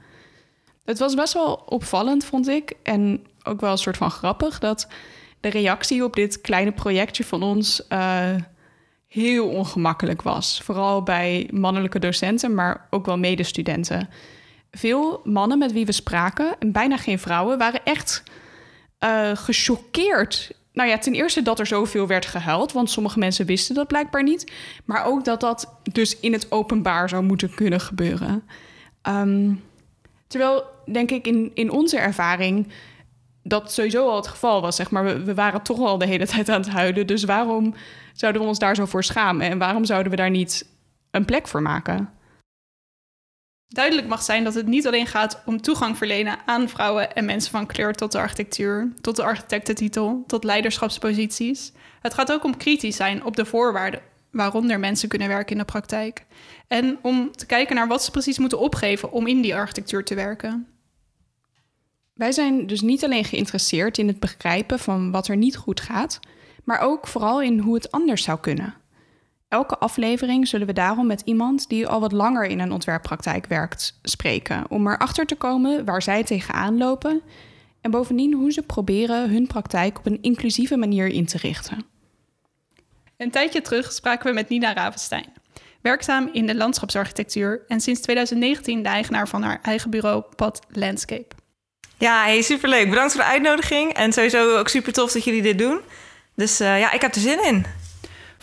Het 0.85 0.99
was 0.99 1.15
best 1.15 1.33
wel 1.33 1.53
opvallend, 1.53 2.25
vond 2.25 2.47
ik. 2.47 2.73
En 2.83 3.25
ook 3.43 3.61
wel 3.61 3.71
een 3.71 3.77
soort 3.77 3.97
van 3.97 4.11
grappig 4.11 4.59
dat 4.59 4.87
de 5.39 5.49
reactie 5.49 6.03
op 6.03 6.15
dit 6.15 6.41
kleine 6.41 6.71
projectje 6.71 7.23
van 7.23 7.43
ons 7.43 7.81
uh, 7.89 8.35
heel 9.07 9.47
ongemakkelijk 9.49 10.21
was. 10.21 10.61
Vooral 10.63 11.03
bij 11.03 11.49
mannelijke 11.53 11.99
docenten, 11.99 12.53
maar 12.53 12.87
ook 12.89 13.05
wel 13.05 13.17
medestudenten. 13.17 14.09
Veel 14.71 15.21
mannen 15.23 15.57
met 15.57 15.71
wie 15.71 15.85
we 15.85 15.91
spraken, 15.91 16.55
en 16.59 16.71
bijna 16.71 16.97
geen 16.97 17.19
vrouwen, 17.19 17.57
waren 17.57 17.83
echt 17.83 18.23
uh, 19.03 19.31
gechoqueerd 19.33 20.51
nou 20.79 20.89
ja, 20.89 20.97
ten 20.97 21.13
eerste 21.13 21.41
dat 21.41 21.59
er 21.59 21.65
zoveel 21.65 22.07
werd 22.07 22.25
gehuild, 22.25 22.71
want 22.71 22.89
sommige 22.91 23.19
mensen 23.19 23.45
wisten 23.45 23.75
dat 23.75 23.87
blijkbaar 23.87 24.23
niet. 24.23 24.51
Maar 24.85 25.05
ook 25.05 25.25
dat 25.25 25.39
dat 25.39 25.73
dus 25.83 26.19
in 26.19 26.33
het 26.33 26.51
openbaar 26.51 27.09
zou 27.09 27.23
moeten 27.23 27.53
kunnen 27.53 27.79
gebeuren. 27.79 28.43
Ehm, 29.01 29.53
terwijl, 30.27 30.63
denk 30.85 31.11
ik, 31.11 31.27
in, 31.27 31.51
in 31.53 31.71
onze 31.71 31.97
ervaring 31.97 32.67
dat 33.43 33.71
sowieso 33.71 34.09
al 34.09 34.15
het 34.15 34.27
geval 34.27 34.61
was. 34.61 34.75
Zeg 34.75 34.91
maar. 34.91 35.03
We, 35.03 35.23
we 35.23 35.33
waren 35.33 35.61
toch 35.61 35.79
al 35.79 35.97
de 35.97 36.05
hele 36.05 36.27
tijd 36.27 36.49
aan 36.49 36.61
het 36.61 36.69
huilen. 36.69 37.07
Dus 37.07 37.23
waarom 37.23 37.75
zouden 38.13 38.41
we 38.41 38.47
ons 38.47 38.59
daar 38.59 38.75
zo 38.75 38.85
voor 38.85 39.03
schamen? 39.03 39.49
En 39.49 39.57
waarom 39.57 39.85
zouden 39.85 40.11
we 40.11 40.17
daar 40.17 40.29
niet 40.29 40.65
een 41.11 41.25
plek 41.25 41.47
voor 41.47 41.61
maken? 41.61 42.09
Duidelijk 43.69 44.07
mag 44.07 44.21
zijn 44.21 44.43
dat 44.43 44.53
het 44.53 44.67
niet 44.67 44.87
alleen 44.87 45.07
gaat 45.07 45.41
om 45.45 45.61
toegang 45.61 45.97
verlenen 45.97 46.37
aan 46.45 46.69
vrouwen 46.69 47.13
en 47.13 47.25
mensen 47.25 47.51
van 47.51 47.65
kleur 47.65 47.93
tot 47.93 48.11
de 48.11 48.17
architectuur, 48.17 48.93
tot 49.01 49.15
de 49.15 49.23
architectentitel, 49.23 50.23
tot 50.27 50.43
leiderschapsposities. 50.43 51.71
Het 52.01 52.13
gaat 52.13 52.31
ook 52.31 52.43
om 52.43 52.57
kritisch 52.57 52.95
zijn 52.95 53.25
op 53.25 53.35
de 53.35 53.45
voorwaarden 53.45 54.01
waaronder 54.31 54.79
mensen 54.79 55.09
kunnen 55.09 55.27
werken 55.27 55.51
in 55.51 55.57
de 55.57 55.65
praktijk. 55.65 56.25
En 56.67 56.97
om 57.01 57.31
te 57.31 57.45
kijken 57.45 57.75
naar 57.75 57.87
wat 57.87 58.03
ze 58.03 58.11
precies 58.11 58.37
moeten 58.37 58.59
opgeven 58.59 59.11
om 59.11 59.27
in 59.27 59.41
die 59.41 59.55
architectuur 59.55 60.03
te 60.03 60.15
werken. 60.15 60.67
Wij 62.13 62.31
zijn 62.31 62.67
dus 62.67 62.81
niet 62.81 63.03
alleen 63.03 63.25
geïnteresseerd 63.25 63.97
in 63.97 64.07
het 64.07 64.19
begrijpen 64.19 64.79
van 64.79 65.11
wat 65.11 65.27
er 65.27 65.37
niet 65.37 65.57
goed 65.57 65.81
gaat, 65.81 66.19
maar 66.63 66.79
ook 66.79 67.07
vooral 67.07 67.41
in 67.41 67.59
hoe 67.59 67.75
het 67.75 67.91
anders 67.91 68.23
zou 68.23 68.39
kunnen. 68.39 68.73
Elke 69.49 69.77
aflevering 69.77 70.47
zullen 70.47 70.67
we 70.67 70.73
daarom 70.73 71.07
met 71.07 71.21
iemand 71.25 71.69
die 71.69 71.87
al 71.87 71.99
wat 71.99 72.11
langer 72.11 72.45
in 72.45 72.59
een 72.59 72.71
ontwerppraktijk 72.71 73.45
werkt 73.45 73.99
spreken, 74.03 74.65
om 74.69 74.87
erachter 74.87 75.25
te 75.25 75.35
komen 75.35 75.85
waar 75.85 76.01
zij 76.01 76.23
tegenaan 76.23 76.77
lopen 76.77 77.21
en 77.81 77.91
bovendien 77.91 78.33
hoe 78.33 78.51
ze 78.51 78.61
proberen 78.61 79.29
hun 79.29 79.47
praktijk 79.47 79.97
op 79.97 80.05
een 80.05 80.21
inclusieve 80.21 80.77
manier 80.77 81.07
in 81.07 81.25
te 81.25 81.37
richten. 81.37 81.85
Een 83.17 83.31
tijdje 83.31 83.61
terug 83.61 83.91
spraken 83.91 84.27
we 84.27 84.33
met 84.33 84.49
Nina 84.49 84.73
Ravenstein, 84.73 85.33
werkzaam 85.81 86.29
in 86.33 86.45
de 86.45 86.55
landschapsarchitectuur 86.55 87.61
en 87.67 87.81
sinds 87.81 88.01
2019 88.01 88.83
de 88.83 88.89
eigenaar 88.89 89.27
van 89.27 89.43
haar 89.43 89.59
eigen 89.61 89.89
bureau 89.89 90.23
Pad 90.35 90.59
Landscape. 90.69 91.35
Ja, 91.97 92.23
hey, 92.23 92.41
superleuk. 92.41 92.89
Bedankt 92.89 93.11
voor 93.11 93.21
de 93.21 93.27
uitnodiging 93.27 93.93
en 93.93 94.13
sowieso 94.13 94.57
ook 94.57 94.67
super 94.67 94.93
tof 94.93 95.11
dat 95.11 95.23
jullie 95.23 95.41
dit 95.41 95.57
doen. 95.57 95.81
Dus 96.35 96.61
uh, 96.61 96.79
ja, 96.79 96.91
ik 96.91 97.01
heb 97.01 97.15
er 97.15 97.21
zin 97.21 97.43
in. 97.43 97.65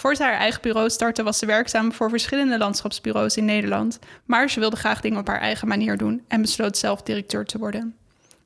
Voor 0.07 0.17
ze 0.17 0.23
haar 0.23 0.39
eigen 0.39 0.63
bureau 0.63 0.91
startte 0.91 1.23
was 1.23 1.39
ze 1.39 1.47
werkzaam 1.47 1.93
voor 1.93 2.11
verschillende 2.11 2.59
landschapsbureaus 2.59 3.37
in 3.37 3.45
Nederland. 3.45 3.99
Maar 4.25 4.51
ze 4.51 4.61
wilde 4.61 4.77
graag 4.77 5.01
dingen 5.01 5.19
op 5.19 5.27
haar 5.27 5.41
eigen 5.41 5.69
manier 5.69 5.97
doen 5.97 6.25
en 6.29 6.41
besloot 6.41 6.79
zelf 6.79 7.03
directeur 7.03 7.45
te 7.45 7.59
worden. 7.59 7.97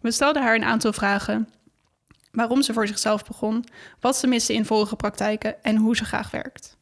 We 0.01 0.11
stelden 0.11 0.43
haar 0.43 0.55
een 0.55 0.65
aantal 0.65 0.93
vragen. 0.93 1.49
Waarom 2.33 2.63
ze 2.63 2.73
voor 2.73 2.87
zichzelf 2.87 3.25
begon, 3.25 3.65
wat 4.01 4.17
ze 4.17 4.27
miste 4.27 4.55
in 4.55 4.65
vorige 4.65 4.97
praktijken 4.97 5.63
en 5.63 5.77
hoe 5.77 5.97
ze 5.97 6.05
graag 6.05 6.31
werkt. 6.31 6.77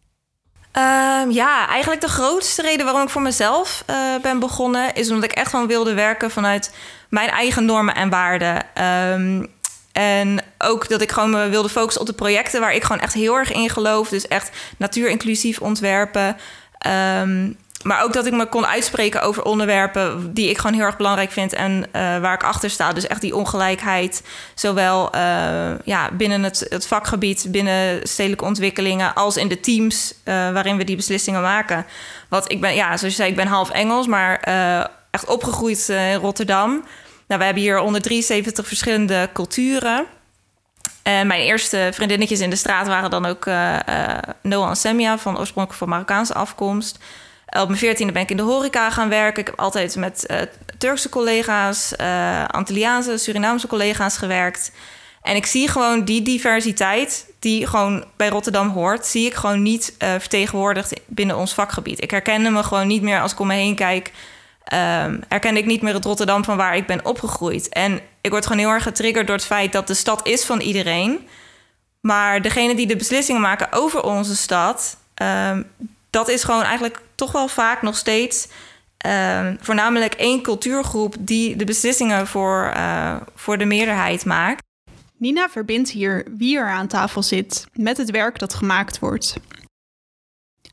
Um, 0.72 1.30
ja, 1.30 1.68
eigenlijk 1.68 2.00
de 2.00 2.08
grootste 2.08 2.62
reden 2.62 2.84
waarom 2.84 3.02
ik 3.02 3.10
voor 3.10 3.22
mezelf 3.22 3.84
uh, 3.90 3.96
ben 4.22 4.38
begonnen... 4.38 4.94
is 4.94 5.10
omdat 5.10 5.30
ik 5.30 5.36
echt 5.36 5.50
gewoon 5.50 5.66
wilde 5.66 5.94
werken 5.94 6.30
vanuit 6.30 6.74
mijn 7.08 7.28
eigen 7.28 7.64
normen 7.64 7.94
en 7.94 8.10
waarden. 8.10 8.82
Um, 8.84 9.46
en 9.98 10.40
ook 10.58 10.88
dat 10.88 11.00
ik 11.00 11.12
gewoon 11.12 11.30
me 11.30 11.48
wilde 11.48 11.68
focussen 11.68 12.00
op 12.00 12.06
de 12.06 12.12
projecten 12.12 12.60
waar 12.60 12.74
ik 12.74 12.82
gewoon 12.82 13.02
echt 13.02 13.14
heel 13.14 13.34
erg 13.34 13.52
in 13.52 13.70
geloof. 13.70 14.08
Dus 14.08 14.28
echt 14.28 14.50
natuurinclusief 14.76 15.60
ontwerpen. 15.60 16.36
Um, 17.20 17.56
maar 17.82 18.02
ook 18.02 18.12
dat 18.12 18.26
ik 18.26 18.32
me 18.32 18.46
kon 18.46 18.66
uitspreken 18.66 19.22
over 19.22 19.44
onderwerpen 19.44 20.34
die 20.34 20.50
ik 20.50 20.58
gewoon 20.58 20.76
heel 20.76 20.84
erg 20.84 20.96
belangrijk 20.96 21.30
vind 21.30 21.52
en 21.52 21.72
uh, 21.72 21.82
waar 21.92 22.34
ik 22.34 22.42
achter 22.42 22.70
sta. 22.70 22.92
Dus 22.92 23.06
echt 23.06 23.20
die 23.20 23.36
ongelijkheid, 23.36 24.22
zowel 24.54 25.14
uh, 25.14 25.20
ja, 25.84 26.10
binnen 26.12 26.42
het, 26.42 26.66
het, 26.68 26.86
vakgebied, 26.86 27.46
binnen 27.48 28.08
stedelijke 28.08 28.44
ontwikkelingen, 28.44 29.14
als 29.14 29.36
in 29.36 29.48
de 29.48 29.60
teams 29.60 30.14
uh, 30.24 30.34
waarin 30.34 30.76
we 30.76 30.84
die 30.84 30.96
beslissingen 30.96 31.42
maken. 31.42 31.86
Want 32.28 32.52
ik 32.52 32.60
ben, 32.60 32.74
ja, 32.74 32.86
zoals 32.86 33.02
je 33.02 33.10
zei, 33.10 33.30
ik 33.30 33.36
ben 33.36 33.46
half 33.46 33.70
Engels, 33.70 34.06
maar 34.06 34.40
echt 35.10 35.26
opgegroeid 35.26 35.88
in 35.88 36.14
Rotterdam. 36.14 36.84
Nou, 37.28 37.40
we 37.40 37.46
hebben 37.46 37.62
hier 37.62 37.78
173 37.78 38.66
verschillende 38.66 39.28
culturen. 39.32 40.06
En 41.02 41.26
mijn 41.26 41.40
eerste 41.40 41.90
vriendinnetjes 41.92 42.40
in 42.40 42.50
de 42.50 42.56
straat 42.56 42.86
waren 42.86 43.10
dan 43.10 43.26
ook 43.26 43.46
uh, 43.46 43.78
uh, 43.88 44.18
Noah 44.42 44.68
en 44.68 44.76
Semia, 44.76 45.18
van 45.18 45.38
oorspronkelijk 45.38 45.78
van 45.78 45.88
Marokkaanse 45.88 46.34
afkomst. 46.34 46.98
Op 47.46 47.66
mijn 47.66 47.78
veertiende 47.78 48.12
ben 48.12 48.22
ik 48.22 48.30
in 48.30 48.36
de 48.36 48.42
horeca 48.42 48.90
gaan 48.90 49.08
werken. 49.08 49.40
Ik 49.40 49.46
heb 49.46 49.58
altijd 49.58 49.96
met 49.96 50.26
Turkse 50.78 51.08
collega's, 51.08 51.96
Antilliaanse, 52.46 53.16
Surinaamse 53.16 53.66
collega's 53.66 54.16
gewerkt. 54.16 54.72
En 55.22 55.36
ik 55.36 55.46
zie 55.46 55.68
gewoon 55.68 56.04
die 56.04 56.22
diversiteit 56.22 57.32
die 57.38 57.66
gewoon 57.66 58.04
bij 58.16 58.28
Rotterdam 58.28 58.68
hoort, 58.68 59.06
zie 59.06 59.26
ik 59.26 59.34
gewoon 59.34 59.62
niet 59.62 59.94
vertegenwoordigd 59.98 61.00
binnen 61.06 61.36
ons 61.36 61.54
vakgebied. 61.54 62.02
Ik 62.02 62.10
herkende 62.10 62.50
me 62.50 62.62
gewoon 62.62 62.86
niet 62.86 63.02
meer 63.02 63.20
als 63.20 63.32
ik 63.32 63.40
om 63.40 63.46
me 63.46 63.54
heen 63.54 63.74
kijk 63.74 64.12
um, 64.74 65.56
ik 65.56 65.66
niet 65.66 65.82
meer 65.82 65.94
het 65.94 66.04
Rotterdam 66.04 66.44
van 66.44 66.56
waar 66.56 66.76
ik 66.76 66.86
ben 66.86 67.04
opgegroeid. 67.04 67.68
En 67.68 68.00
ik 68.20 68.30
word 68.30 68.46
gewoon 68.46 68.62
heel 68.62 68.70
erg 68.70 68.82
getriggerd 68.82 69.26
door 69.26 69.36
het 69.36 69.44
feit 69.44 69.72
dat 69.72 69.86
de 69.86 69.94
stad 69.94 70.26
is 70.26 70.44
van 70.44 70.60
iedereen. 70.60 71.28
Maar 72.00 72.42
degene 72.42 72.74
die 72.74 72.86
de 72.86 72.96
beslissingen 72.96 73.40
maken 73.40 73.72
over 73.72 74.02
onze 74.02 74.36
stad, 74.36 74.96
um, 75.22 75.70
dat 76.10 76.28
is 76.28 76.44
gewoon 76.44 76.62
eigenlijk 76.62 77.00
toch 77.14 77.32
wel 77.32 77.48
vaak 77.48 77.82
nog 77.82 77.96
steeds 77.96 78.48
um, 79.06 79.56
voornamelijk 79.60 80.14
één 80.14 80.42
cultuurgroep 80.42 81.14
die 81.18 81.56
de 81.56 81.64
beslissingen 81.64 82.26
voor, 82.26 82.72
uh, 82.76 83.16
voor 83.34 83.58
de 83.58 83.64
meerderheid 83.64 84.24
maakt. 84.24 84.62
Nina 85.16 85.48
verbindt 85.48 85.90
hier 85.90 86.26
wie 86.36 86.58
er 86.58 86.68
aan 86.68 86.86
tafel 86.86 87.22
zit 87.22 87.66
met 87.72 87.96
het 87.96 88.10
werk 88.10 88.38
dat 88.38 88.54
gemaakt 88.54 88.98
wordt. 88.98 89.36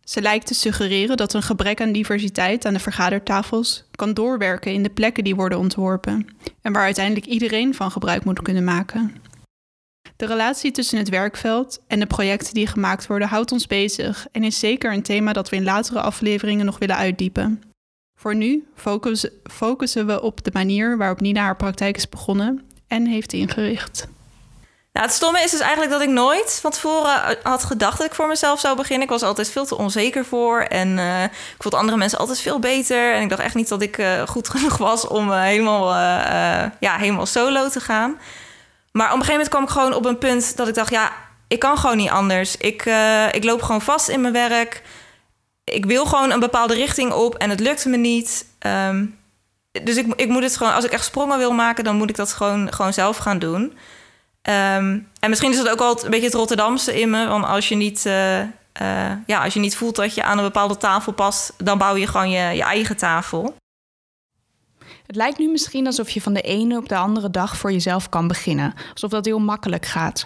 Ze 0.05 0.21
lijkt 0.21 0.47
te 0.47 0.53
suggereren 0.53 1.17
dat 1.17 1.33
een 1.33 1.41
gebrek 1.41 1.81
aan 1.81 1.91
diversiteit 1.91 2.65
aan 2.65 2.73
de 2.73 2.79
vergadertafels 2.79 3.83
kan 3.91 4.13
doorwerken 4.13 4.73
in 4.73 4.83
de 4.83 4.89
plekken 4.89 5.23
die 5.23 5.35
worden 5.35 5.57
ontworpen 5.57 6.27
en 6.61 6.73
waar 6.73 6.83
uiteindelijk 6.83 7.25
iedereen 7.25 7.73
van 7.73 7.91
gebruik 7.91 8.25
moet 8.25 8.41
kunnen 8.41 8.63
maken. 8.63 9.15
De 10.15 10.25
relatie 10.25 10.71
tussen 10.71 10.97
het 10.97 11.09
werkveld 11.09 11.81
en 11.87 11.99
de 11.99 12.05
projecten 12.05 12.53
die 12.53 12.67
gemaakt 12.67 13.07
worden 13.07 13.27
houdt 13.27 13.51
ons 13.51 13.67
bezig 13.67 14.27
en 14.31 14.43
is 14.43 14.59
zeker 14.59 14.93
een 14.93 15.03
thema 15.03 15.33
dat 15.33 15.49
we 15.49 15.55
in 15.55 15.63
latere 15.63 16.01
afleveringen 16.01 16.65
nog 16.65 16.79
willen 16.79 16.95
uitdiepen. 16.95 17.61
Voor 18.19 18.35
nu 18.35 18.67
focussen 19.45 20.05
we 20.05 20.21
op 20.21 20.43
de 20.43 20.51
manier 20.53 20.97
waarop 20.97 21.21
Nina 21.21 21.41
haar 21.41 21.55
praktijk 21.55 21.95
is 21.95 22.09
begonnen 22.09 22.61
en 22.87 23.05
heeft 23.05 23.33
ingericht. 23.33 24.07
Nou, 24.95 25.07
het 25.07 25.15
stomme 25.15 25.41
is 25.41 25.51
dus 25.51 25.59
eigenlijk 25.59 25.91
dat 25.91 26.01
ik 26.01 26.09
nooit 26.09 26.59
van 26.61 26.71
tevoren 26.71 27.37
had 27.43 27.63
gedacht 27.63 27.97
dat 27.97 28.07
ik 28.07 28.15
voor 28.15 28.27
mezelf 28.27 28.59
zou 28.59 28.75
beginnen. 28.75 29.03
Ik 29.03 29.09
was 29.09 29.23
altijd 29.23 29.49
veel 29.49 29.65
te 29.65 29.77
onzeker 29.77 30.25
voor 30.25 30.59
en 30.61 30.97
uh, 30.97 31.23
ik 31.23 31.55
vond 31.57 31.73
andere 31.73 31.97
mensen 31.97 32.19
altijd 32.19 32.41
veel 32.41 32.59
beter. 32.59 33.13
En 33.13 33.21
ik 33.21 33.29
dacht 33.29 33.41
echt 33.41 33.55
niet 33.55 33.67
dat 33.67 33.81
ik 33.81 33.97
uh, 33.97 34.21
goed 34.27 34.49
genoeg 34.57 34.77
was 34.77 35.07
om 35.07 35.31
helemaal, 35.31 35.93
ja, 36.79 36.97
helemaal 36.97 37.25
solo 37.25 37.69
te 37.69 37.79
gaan. 37.79 38.19
Maar 38.91 39.05
op 39.05 39.19
een 39.19 39.25
gegeven 39.25 39.31
moment 39.31 39.49
kwam 39.49 39.63
ik 39.63 39.69
gewoon 39.69 39.93
op 39.93 40.05
een 40.05 40.17
punt 40.17 40.57
dat 40.57 40.67
ik 40.67 40.73
dacht, 40.75 40.89
ja, 40.89 41.11
ik 41.47 41.59
kan 41.59 41.77
gewoon 41.77 41.97
niet 41.97 42.09
anders. 42.09 42.57
Ik, 42.57 42.85
ik 43.31 43.43
loop 43.43 43.61
gewoon 43.61 43.81
vast 43.81 44.09
in 44.09 44.21
mijn 44.21 44.33
werk. 44.33 44.81
Ik 45.63 45.85
wil 45.85 46.05
gewoon 46.05 46.31
een 46.31 46.39
bepaalde 46.39 46.73
richting 46.73 47.11
op 47.11 47.35
en 47.35 47.49
het 47.49 47.59
lukt 47.59 47.85
me 47.85 47.97
niet. 47.97 48.45
Um, 48.59 49.17
dus 49.83 49.95
ik, 49.95 50.13
ik 50.15 50.29
moet 50.29 50.43
het 50.43 50.57
gewoon, 50.57 50.73
als 50.73 50.85
ik 50.85 50.91
echt 50.91 51.05
sprongen 51.05 51.37
wil 51.37 51.51
maken, 51.51 51.83
dan 51.83 51.95
moet 51.95 52.09
ik 52.09 52.15
dat 52.15 52.33
gewoon, 52.33 52.73
gewoon 52.73 52.93
zelf 52.93 53.17
gaan 53.17 53.39
doen. 53.39 53.77
Um, 54.49 55.07
en 55.19 55.29
misschien 55.29 55.51
is 55.51 55.57
het 55.57 55.69
ook 55.69 55.79
wel 55.79 56.03
een 56.03 56.09
beetje 56.09 56.25
het 56.25 56.33
Rotterdamse 56.33 56.99
in 56.99 57.09
me. 57.09 57.27
Want 57.27 57.45
als 57.45 57.69
je 57.69 57.75
niet, 57.75 58.05
uh, 58.05 58.39
uh, 58.39 58.47
ja, 59.25 59.43
als 59.43 59.53
je 59.53 59.59
niet 59.59 59.75
voelt 59.75 59.95
dat 59.95 60.15
je 60.15 60.23
aan 60.23 60.37
een 60.37 60.43
bepaalde 60.43 60.77
tafel 60.77 61.13
past, 61.13 61.53
dan 61.57 61.77
bouw 61.77 61.95
je 61.95 62.07
gewoon 62.07 62.29
je, 62.29 62.55
je 62.55 62.63
eigen 62.63 62.97
tafel. 62.97 63.55
Het 65.07 65.15
lijkt 65.15 65.37
nu 65.37 65.47
misschien 65.47 65.85
alsof 65.85 66.09
je 66.09 66.21
van 66.21 66.33
de 66.33 66.41
ene 66.41 66.77
op 66.77 66.89
de 66.89 66.95
andere 66.95 67.29
dag 67.29 67.57
voor 67.57 67.71
jezelf 67.71 68.09
kan 68.09 68.27
beginnen. 68.27 68.73
Alsof 68.91 69.09
dat 69.09 69.25
heel 69.25 69.39
makkelijk 69.39 69.85
gaat. 69.85 70.25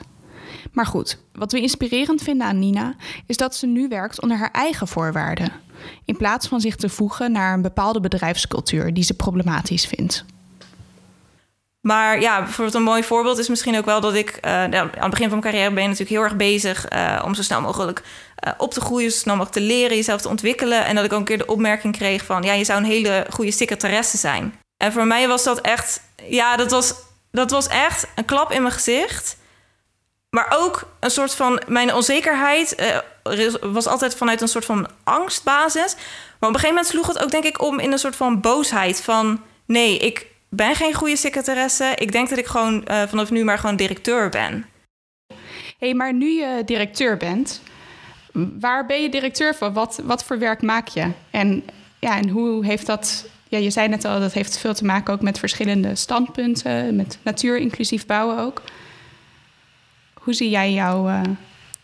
Maar 0.72 0.86
goed, 0.86 1.18
wat 1.34 1.52
we 1.52 1.62
inspirerend 1.62 2.22
vinden 2.22 2.48
aan 2.48 2.60
Nina 2.60 2.96
is 3.26 3.38
dat 3.38 3.56
ze 3.56 3.68
nu 3.68 3.88
werkt 3.88 4.22
onder 4.22 4.38
haar 4.38 4.52
eigen 4.52 4.88
voorwaarden. 4.88 5.52
In 6.06 6.18
plaats 6.18 6.48
van 6.48 6.62
zich 6.62 6.76
te 6.76 6.90
voegen 6.90 7.32
naar 7.32 7.54
een 7.54 7.62
bepaalde 7.62 8.00
bedrijfscultuur 8.00 8.94
die 8.94 9.04
ze 9.04 9.14
problematisch 9.14 9.86
vindt. 9.86 10.26
Maar 11.82 12.22
ja, 12.22 12.42
bijvoorbeeld 12.42 12.76
een 12.76 12.84
mooi 12.84 13.04
voorbeeld 13.04 13.38
is 13.38 13.48
misschien 13.48 13.78
ook 13.78 13.86
wel 13.86 14.02
dat 14.02 14.13
ik... 14.13 14.39
Uh, 14.46 14.52
aan 14.52 14.72
het 14.72 15.10
begin 15.10 15.30
van 15.30 15.39
mijn 15.39 15.42
carrière 15.42 15.74
ben 15.74 15.82
je 15.82 15.89
natuurlijk 15.89 16.15
heel 16.15 16.24
erg 16.24 16.36
bezig... 16.36 16.92
Uh, 16.94 17.22
om 17.26 17.36
zo 17.36 17.42
snel 17.42 17.62
mogelijk 17.62 18.02
uh, 18.48 18.54
op 18.58 18.74
te 18.74 18.82
groeien, 18.82 19.12
zo 19.12 19.18
snel 19.18 19.36
mogelijk 19.36 19.60
te 19.60 19.74
leren, 19.74 19.96
jezelf 19.96 20.22
te 20.22 20.30
ontwikkelen. 20.30 20.86
En 20.86 20.96
dat 20.96 21.06
ik 21.06 21.13
ook 21.13 21.20
een 21.20 21.26
keer 21.26 21.38
de 21.38 21.46
opmerking 21.46 21.98
kreeg 21.98 22.26
van... 22.26 22.44
ja, 22.44 22.54
je 22.54 22.63
zou 22.63 22.80
een 22.80 22.86
hele 22.86 23.26
goede 23.30 23.52
secretaresse 23.52 24.18
zijn. 24.18 24.60
En 24.78 24.92
voor 24.92 25.08
mij 25.08 25.28
was 25.28 25.44
dat 25.44 25.62
echt... 25.62 26.02
Ja, 26.28 26.56
dat 26.56 26.72
was, 26.72 26.94
dat 27.32 27.52
was 27.52 27.68
echt 27.68 28.08
een 28.15 28.26
klap 28.26 28.52
in 28.52 28.62
mijn 28.62 28.74
gezicht. 28.74 29.38
Maar 30.30 30.56
ook 30.58 30.88
een 31.00 31.12
soort 31.12 31.34
van... 31.36 31.62
Mijn 31.68 31.94
onzekerheid 31.94 32.76
was 33.62 33.88
altijd 33.88 34.15
vanuit 34.15 34.42
een 34.42 34.48
soort 34.48 34.65
van 34.65 34.88
angstbasis. 35.04 35.96
Maar 36.39 36.50
op 36.50 36.56
een 36.56 36.62
gegeven 36.62 36.76
moment 36.76 36.88
sloeg 36.88 37.08
het 37.08 37.20
ook 37.20 37.32
denk 37.32 37.44
ik 37.44 37.62
om 37.62 37.80
in 37.80 37.92
een 37.92 38.00
soort 38.00 38.15
van 38.15 38.42
boosheid 38.42 39.02
van... 39.02 39.42
nee, 39.65 39.98
ik 39.98 40.28
ben 40.50 40.76
geen 40.76 40.94
goede 40.94 41.16
secretaresse. 41.16 41.94
Ik 41.96 42.12
denk 42.12 42.30
dat 42.30 42.38
ik 42.38 42.46
gewoon 42.46 42.86
uh, 42.88 43.04
vanaf 43.08 43.32
nu 43.32 43.44
maar 43.44 43.58
gewoon 43.58 43.76
directeur 43.76 44.30
ben. 44.30 44.66
Hey, 45.78 45.94
maar 45.94 46.14
nu 46.14 46.30
je 46.30 46.62
directeur 46.66 47.18
bent, 47.18 47.62
waar 48.60 48.86
ben 48.86 49.02
je 49.02 49.10
directeur 49.10 49.56
van? 49.56 49.74
Wat, 49.74 50.02
wat 50.04 50.24
voor 50.24 50.40
werk 50.40 50.62
maak 50.62 50.88
je? 50.88 51.12
En, 51.30 51.64
ja, 52.00 52.18
en 52.18 52.30
hoe 52.30 52.66
heeft 52.66 52.86
dat... 52.86 53.30
Ja, 53.48 53.58
je 53.58 53.70
zei 53.70 53.88
net 53.88 54.06
al, 54.06 54.20
dat 54.20 54.34
heeft 54.34 54.58
veel 54.58 54.74
te 54.74 54.86
maken 54.86 55.14
ook 55.14 55.22
met 55.22 55.40
verschillende 55.40 55.96
standpunten, 55.96 56.96
met 56.96 57.20
natuur 57.24 57.58
inclusief 57.58 58.06
bouwen 58.06 58.40
ook. 58.40 58.62
Hoe 60.14 60.34
zie 60.34 60.50
jij 60.50 60.74
jouw, 60.74 61.08
uh, 61.08 61.22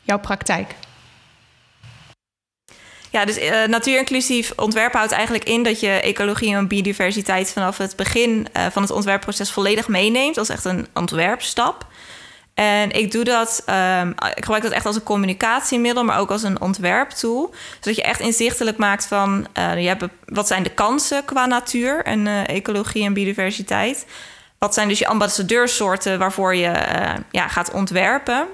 jouw 0.02 0.20
praktijk? 0.20 0.76
Ja, 3.16 3.26
dus 3.26 3.38
uh, 3.38 3.64
natuurinclusief 3.66 4.54
ontwerp 4.56 4.94
houdt 4.94 5.12
eigenlijk 5.12 5.44
in 5.44 5.64
dat 5.64 5.80
je 5.80 5.90
ecologie 5.90 6.56
en 6.56 6.68
biodiversiteit 6.68 7.52
vanaf 7.52 7.78
het 7.78 7.96
begin 7.96 8.48
uh, 8.58 8.66
van 8.72 8.82
het 8.82 8.92
ontwerpproces 8.92 9.52
volledig 9.52 9.88
meeneemt. 9.88 10.36
Dat 10.36 10.44
is 10.44 10.56
echt 10.56 10.66
een 10.66 10.88
ontwerpstap. 10.94 11.86
En 12.54 12.92
ik 12.92 13.12
doe 13.12 13.24
dat, 13.24 13.64
um, 14.00 14.10
ik 14.10 14.44
gebruik 14.44 14.64
dat 14.64 14.72
echt 14.72 14.86
als 14.86 14.96
een 14.96 15.04
communicatiemiddel, 15.04 16.04
maar 16.04 16.20
ook 16.20 16.32
als 16.32 16.44
een 16.44 16.62
ontwerptool. 16.62 17.54
Zodat 17.80 17.96
je 17.96 18.04
echt 18.04 18.20
inzichtelijk 18.20 18.78
maakt 18.78 19.08
van 19.08 19.48
uh, 19.58 19.82
je 19.82 19.88
hebt, 19.88 20.04
wat 20.26 20.48
zijn 20.48 20.64
de 20.64 20.74
kansen 20.74 21.26
qua 21.26 21.46
natuur 21.46 22.04
en 22.04 22.28
ecologie 22.46 23.04
en 23.04 23.14
biodiversiteit. 23.14 24.06
Wat 24.58 24.74
zijn 24.74 24.88
dus 24.88 25.00
je 25.00 25.08
ambassadeursoorten 25.08 26.20
waarvoor 26.20 26.56
je 26.56 26.72
ja, 27.32 27.48
gaat 27.48 27.72
ontwerpen. 27.72 28.48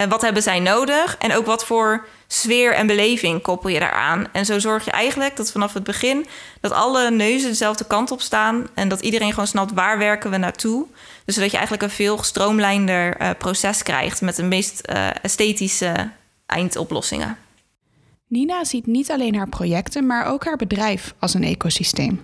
En 0.00 0.08
wat 0.08 0.22
hebben 0.22 0.42
zij 0.42 0.60
nodig? 0.60 1.16
En 1.18 1.32
ook 1.32 1.46
wat 1.46 1.64
voor 1.64 2.06
sfeer 2.26 2.74
en 2.74 2.86
beleving 2.86 3.42
koppel 3.42 3.70
je 3.70 3.78
daaraan. 3.78 4.26
En 4.32 4.44
zo 4.44 4.58
zorg 4.58 4.84
je 4.84 4.90
eigenlijk 4.90 5.36
dat 5.36 5.52
vanaf 5.52 5.74
het 5.74 5.84
begin 5.84 6.26
dat 6.60 6.72
alle 6.72 7.10
neuzen 7.10 7.48
dezelfde 7.48 7.86
kant 7.86 8.10
op 8.10 8.20
staan 8.20 8.66
en 8.74 8.88
dat 8.88 9.00
iedereen 9.00 9.30
gewoon 9.30 9.46
snapt 9.46 9.72
waar 9.72 9.98
werken 9.98 10.30
we 10.30 10.36
naartoe. 10.36 10.86
Dus 11.24 11.34
zodat 11.34 11.50
je 11.50 11.56
eigenlijk 11.56 11.86
een 11.86 11.96
veel 11.96 12.16
gestroomlijnder 12.16 13.20
uh, 13.20 13.30
proces 13.38 13.82
krijgt 13.82 14.20
met 14.20 14.36
de 14.36 14.42
meest 14.42 14.82
uh, 14.90 15.08
esthetische 15.22 16.10
eindoplossingen. 16.46 17.38
Nina 18.26 18.64
ziet 18.64 18.86
niet 18.86 19.10
alleen 19.10 19.36
haar 19.36 19.48
projecten, 19.48 20.06
maar 20.06 20.26
ook 20.26 20.44
haar 20.44 20.56
bedrijf 20.56 21.14
als 21.18 21.34
een 21.34 21.44
ecosysteem. 21.44 22.22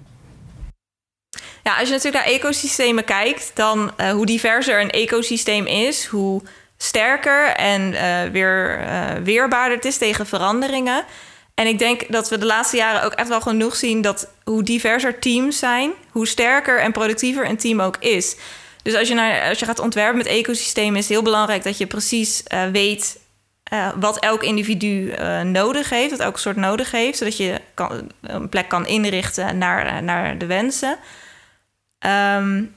Ja, 1.62 1.78
als 1.78 1.88
je 1.88 1.94
natuurlijk 1.94 2.24
naar 2.24 2.34
ecosystemen 2.34 3.04
kijkt, 3.04 3.50
dan 3.54 3.92
uh, 4.00 4.10
hoe 4.10 4.26
diverser 4.26 4.80
een 4.80 4.90
ecosysteem 4.90 5.66
is, 5.66 6.06
hoe 6.06 6.42
sterker 6.76 7.46
en 7.46 7.92
uh, 7.92 8.22
weer 8.32 8.80
uh, 8.80 9.10
weerbaarder 9.22 9.76
het 9.76 9.86
is 9.86 9.98
tegen 9.98 10.26
veranderingen. 10.26 11.04
En 11.54 11.66
ik 11.66 11.78
denk 11.78 12.12
dat 12.12 12.28
we 12.28 12.38
de 12.38 12.46
laatste 12.46 12.76
jaren 12.76 13.02
ook 13.02 13.12
echt 13.12 13.28
wel 13.28 13.40
genoeg 13.40 13.76
zien 13.76 14.00
dat 14.02 14.28
hoe 14.44 14.62
diverser 14.62 15.18
teams 15.18 15.58
zijn, 15.58 15.90
hoe 16.10 16.26
sterker 16.26 16.80
en 16.80 16.92
productiever 16.92 17.48
een 17.48 17.56
team 17.56 17.80
ook 17.80 17.96
is. 17.96 18.36
Dus 18.82 18.94
als 18.94 19.08
je, 19.08 19.14
naar, 19.14 19.48
als 19.48 19.58
je 19.58 19.64
gaat 19.64 19.78
ontwerpen 19.78 20.16
met 20.16 20.26
ecosystemen, 20.26 20.96
is 20.96 21.04
het 21.04 21.12
heel 21.12 21.22
belangrijk 21.22 21.62
dat 21.62 21.78
je 21.78 21.86
precies 21.86 22.42
uh, 22.54 22.64
weet 22.72 23.18
wat 23.96 24.18
elk 24.18 24.42
individu 24.42 25.14
nodig 25.44 25.90
heeft, 25.90 26.10
wat 26.10 26.20
elke 26.20 26.38
soort 26.38 26.56
nodig 26.56 26.90
heeft, 26.90 27.18
zodat 27.18 27.36
je 27.36 27.60
kan, 27.74 28.10
een 28.20 28.48
plek 28.48 28.68
kan 28.68 28.86
inrichten 28.86 29.58
naar, 29.58 30.02
naar 30.02 30.38
de 30.38 30.46
wensen. 30.46 30.98
Um, 32.06 32.74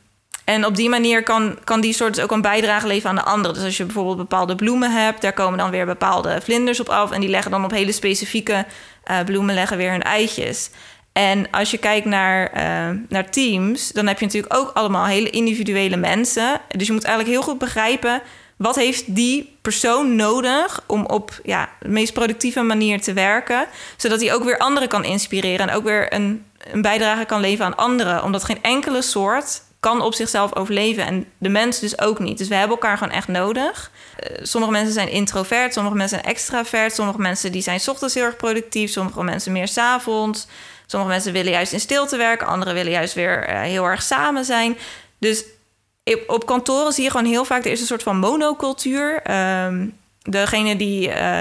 en 0.49 0.65
op 0.65 0.75
die 0.75 0.89
manier 0.89 1.23
kan, 1.23 1.57
kan 1.63 1.81
die 1.81 1.93
soort 1.93 2.21
ook 2.21 2.31
een 2.31 2.41
bijdrage 2.41 2.87
leveren 2.87 3.09
aan 3.09 3.23
de 3.23 3.31
andere. 3.31 3.53
Dus 3.53 3.63
als 3.63 3.77
je 3.77 3.83
bijvoorbeeld 3.83 4.17
bepaalde 4.17 4.55
bloemen 4.55 4.91
hebt, 4.91 5.21
daar 5.21 5.33
komen 5.33 5.57
dan 5.57 5.69
weer 5.69 5.85
bepaalde 5.85 6.41
vlinders 6.43 6.79
op 6.79 6.89
af. 6.89 7.11
En 7.11 7.21
die 7.21 7.29
leggen 7.29 7.51
dan 7.51 7.63
op 7.63 7.71
hele 7.71 7.91
specifieke 7.91 8.65
uh, 9.11 9.19
bloemen 9.25 9.55
leggen 9.55 9.77
weer 9.77 9.91
hun 9.91 10.03
eitjes. 10.03 10.69
En 11.11 11.51
als 11.51 11.71
je 11.71 11.77
kijkt 11.77 12.05
naar, 12.05 12.51
uh, 12.55 12.97
naar 13.09 13.29
teams, 13.29 13.91
dan 13.91 14.07
heb 14.07 14.19
je 14.19 14.25
natuurlijk 14.25 14.55
ook 14.55 14.71
allemaal 14.73 15.05
hele 15.05 15.29
individuele 15.29 15.97
mensen. 15.97 16.61
Dus 16.77 16.87
je 16.87 16.93
moet 16.93 17.03
eigenlijk 17.03 17.35
heel 17.35 17.47
goed 17.47 17.59
begrijpen. 17.59 18.21
Wat 18.57 18.75
heeft 18.75 19.15
die 19.15 19.57
persoon 19.61 20.15
nodig 20.15 20.83
om 20.87 21.05
op 21.05 21.39
ja, 21.43 21.69
de 21.79 21.87
meest 21.87 22.13
productieve 22.13 22.61
manier 22.61 23.01
te 23.01 23.13
werken? 23.13 23.65
Zodat 23.97 24.21
hij 24.21 24.33
ook 24.33 24.43
weer 24.43 24.57
anderen 24.57 24.87
kan 24.87 25.03
inspireren 25.03 25.69
en 25.69 25.75
ook 25.75 25.83
weer 25.83 26.13
een, 26.13 26.45
een 26.71 26.81
bijdrage 26.81 27.25
kan 27.25 27.41
leveren 27.41 27.65
aan 27.65 27.77
anderen. 27.77 28.23
Omdat 28.23 28.43
geen 28.43 28.63
enkele 28.63 29.01
soort 29.01 29.67
kan 29.79 30.01
op 30.01 30.13
zichzelf 30.13 30.55
overleven 30.55 31.05
en 31.05 31.25
de 31.37 31.49
mens 31.49 31.79
dus 31.79 31.99
ook 31.99 32.19
niet. 32.19 32.37
Dus 32.37 32.47
we 32.47 32.55
hebben 32.55 32.77
elkaar 32.77 32.97
gewoon 32.97 33.13
echt 33.13 33.27
nodig. 33.27 33.91
Uh, 34.31 34.37
sommige 34.41 34.71
mensen 34.71 34.93
zijn 34.93 35.09
introvert, 35.09 35.73
sommige 35.73 35.95
mensen 35.95 36.19
zijn 36.19 36.33
extravert, 36.35 36.93
sommige 36.93 37.21
mensen 37.21 37.51
die 37.51 37.61
zijn 37.61 37.79
ochtends 37.87 38.13
heel 38.13 38.23
erg 38.23 38.35
productief, 38.35 38.91
sommige 38.91 39.23
mensen 39.23 39.51
meer 39.51 39.67
s'avonds. 39.67 40.47
Sommige 40.85 41.11
mensen 41.11 41.33
willen 41.33 41.51
juist 41.51 41.73
in 41.73 41.79
stilte 41.79 42.17
werken, 42.17 42.47
anderen 42.47 42.73
willen 42.73 42.91
juist 42.91 43.13
weer 43.13 43.49
uh, 43.49 43.61
heel 43.61 43.85
erg 43.85 44.01
samen 44.01 44.45
zijn. 44.45 44.77
Dus 45.19 45.43
op 46.27 46.45
kantoren 46.45 46.93
zie 46.93 47.03
je 47.03 47.11
gewoon 47.11 47.25
heel 47.25 47.45
vaak, 47.45 47.65
er 47.65 47.71
is 47.71 47.81
een 47.81 47.87
soort 47.87 48.03
van 48.03 48.17
monocultuur. 48.17 49.31
Um, 49.65 49.97
degene 50.21 50.75
die 50.75 51.07
uh, 51.07 51.39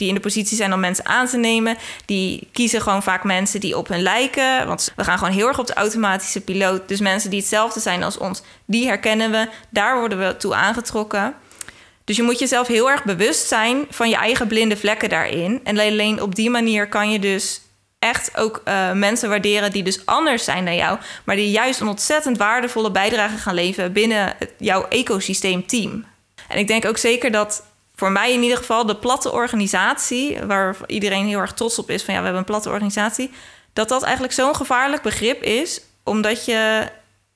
die 0.00 0.08
in 0.08 0.14
de 0.14 0.20
positie 0.20 0.56
zijn 0.56 0.72
om 0.72 0.80
mensen 0.80 1.06
aan 1.06 1.26
te 1.26 1.36
nemen. 1.36 1.76
Die 2.04 2.48
kiezen 2.52 2.80
gewoon 2.80 3.02
vaak 3.02 3.24
mensen 3.24 3.60
die 3.60 3.76
op 3.76 3.88
hun 3.88 4.02
lijken. 4.02 4.66
Want 4.66 4.92
we 4.96 5.04
gaan 5.04 5.18
gewoon 5.18 5.32
heel 5.32 5.48
erg 5.48 5.58
op 5.58 5.66
de 5.66 5.74
automatische 5.74 6.40
piloot. 6.40 6.88
Dus 6.88 7.00
mensen 7.00 7.30
die 7.30 7.38
hetzelfde 7.38 7.80
zijn 7.80 8.02
als 8.02 8.18
ons, 8.18 8.42
die 8.64 8.86
herkennen 8.86 9.30
we. 9.30 9.48
Daar 9.70 9.98
worden 9.98 10.18
we 10.18 10.36
toe 10.36 10.54
aangetrokken. 10.54 11.34
Dus 12.04 12.16
je 12.16 12.22
moet 12.22 12.38
jezelf 12.38 12.66
heel 12.66 12.90
erg 12.90 13.04
bewust 13.04 13.48
zijn 13.48 13.86
van 13.90 14.08
je 14.08 14.16
eigen 14.16 14.46
blinde 14.46 14.76
vlekken 14.76 15.08
daarin. 15.08 15.60
En 15.64 15.78
alleen 15.78 16.22
op 16.22 16.34
die 16.34 16.50
manier 16.50 16.88
kan 16.88 17.10
je 17.10 17.18
dus 17.18 17.60
echt 17.98 18.36
ook 18.36 18.62
uh, 18.64 18.92
mensen 18.92 19.28
waarderen 19.28 19.72
die 19.72 19.82
dus 19.82 20.06
anders 20.06 20.44
zijn 20.44 20.64
dan 20.64 20.74
jou, 20.74 20.98
maar 21.24 21.36
die 21.36 21.50
juist 21.50 21.80
een 21.80 21.88
ontzettend 21.88 22.38
waardevolle 22.38 22.90
bijdrage 22.90 23.36
gaan 23.36 23.54
leveren 23.54 23.92
binnen 23.92 24.34
jouw 24.58 24.86
ecosysteemteam. 24.88 26.04
En 26.48 26.58
ik 26.58 26.66
denk 26.66 26.84
ook 26.84 26.98
zeker 26.98 27.30
dat 27.30 27.62
voor 28.00 28.12
mij 28.12 28.32
in 28.32 28.42
ieder 28.42 28.56
geval 28.56 28.86
de 28.86 28.96
platte 28.96 29.32
organisatie, 29.32 30.38
waar 30.46 30.76
iedereen 30.86 31.26
heel 31.26 31.38
erg 31.38 31.52
trots 31.52 31.78
op 31.78 31.90
is 31.90 32.02
van 32.02 32.14
ja, 32.14 32.18
we 32.20 32.24
hebben 32.24 32.42
een 32.42 32.52
platte 32.52 32.68
organisatie, 32.68 33.30
dat 33.72 33.88
dat 33.88 34.02
eigenlijk 34.02 34.32
zo'n 34.32 34.56
gevaarlijk 34.56 35.02
begrip 35.02 35.42
is, 35.42 35.80
omdat 36.04 36.44
je 36.44 36.88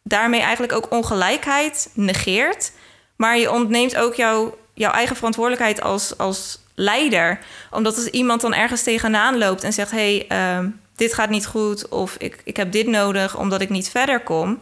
daarmee 0.03 0.41
eigenlijk 0.41 0.73
ook 0.73 0.91
ongelijkheid 0.91 1.91
negeert, 1.95 2.73
Maar 3.17 3.39
je 3.39 3.51
ontneemt 3.51 3.97
ook 3.97 4.15
jouw, 4.15 4.59
jouw 4.75 4.91
eigen 4.91 5.17
verantwoordelijkheid 5.17 5.83
als, 5.83 6.19
als 6.19 6.59
leider. 6.75 7.39
Omdat 7.71 7.97
als 7.97 8.07
iemand 8.07 8.41
dan 8.41 8.55
ergens 8.55 8.83
tegenaan 8.83 9.39
loopt 9.39 9.65
en 9.65 9.73
zegt: 9.73 9.91
hé, 9.91 10.17
hey, 10.17 10.27
ehm, 10.29 10.69
dit 10.97 11.15
gaat 11.15 11.31
niet 11.31 11.47
goed, 11.47 11.89
of 11.89 12.17
ik, 12.19 12.41
ik 12.45 12.57
heb 12.57 12.73
dit 12.73 12.87
nodig 12.87 13.39
omdat 13.39 13.61
ik 13.61 13.71
niet 13.71 13.89
verder 13.89 14.21
kom. 14.21 14.61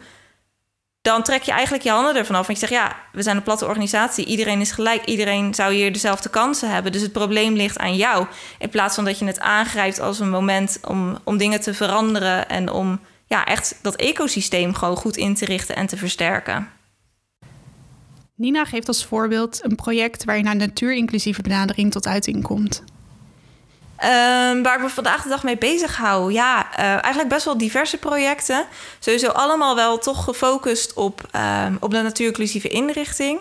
Dan 1.03 1.23
trek 1.23 1.43
je 1.43 1.53
eigenlijk 1.53 1.85
je 1.85 1.91
handen 1.91 2.17
ervan 2.17 2.37
af. 2.37 2.47
En 2.47 2.53
je 2.53 2.59
zegt: 2.59 2.73
ja, 2.73 2.97
we 3.13 3.23
zijn 3.23 3.37
een 3.37 3.43
platte 3.43 3.67
organisatie. 3.67 4.27
Iedereen 4.27 4.61
is 4.61 4.71
gelijk. 4.71 5.05
Iedereen 5.05 5.55
zou 5.55 5.75
hier 5.75 5.93
dezelfde 5.93 6.29
kansen 6.29 6.71
hebben. 6.71 6.93
Dus 6.93 7.03
het 7.03 7.13
probleem 7.13 7.55
ligt 7.55 7.79
aan 7.79 7.97
jou. 7.97 8.27
In 8.59 8.69
plaats 8.69 8.95
van 8.95 9.05
dat 9.05 9.19
je 9.19 9.25
het 9.25 9.41
aangrijpt 9.41 10.01
als 10.01 10.19
een 10.21 10.31
moment 10.31 10.79
om, 10.85 11.19
om 11.25 11.37
dingen 11.37 11.61
te 11.61 11.75
veranderen 11.75 12.49
en 12.49 12.71
om 12.71 13.01
ja, 13.27 13.45
echt 13.45 13.79
dat 13.83 13.97
ecosysteem 13.97 14.75
gewoon 14.75 14.97
goed 14.97 15.17
in 15.17 15.35
te 15.35 15.45
richten 15.45 15.77
en 15.77 15.87
te 15.87 15.97
versterken. 15.97 16.69
Nina 18.35 18.65
geeft 18.65 18.89
als 18.89 19.05
voorbeeld 19.05 19.65
een 19.65 19.75
project 19.75 20.25
waarin 20.25 20.47
een 20.47 20.57
natuurinclusieve 20.57 21.43
benadering 21.43 21.93
tot 21.93 22.07
uiting 22.07 22.43
komt. 22.43 22.85
Um, 24.05 24.63
waar 24.63 24.81
me 24.81 24.89
vandaag 24.89 25.23
de 25.23 25.29
dag 25.29 25.43
mee 25.43 25.59
bezig 25.59 25.97
hou. 25.97 26.33
Ja, 26.33 26.67
uh, 26.79 26.85
eigenlijk 26.85 27.29
best 27.29 27.45
wel 27.45 27.59
diverse 27.59 27.97
projecten. 27.97 28.67
Sowieso 28.99 29.29
allemaal 29.29 29.75
wel 29.75 29.99
toch 29.99 30.25
gefocust 30.25 30.93
op, 30.93 31.29
um, 31.67 31.77
op 31.81 31.91
de 31.91 32.03
natuurinclusieve 32.03 32.69
inrichting. 32.69 33.41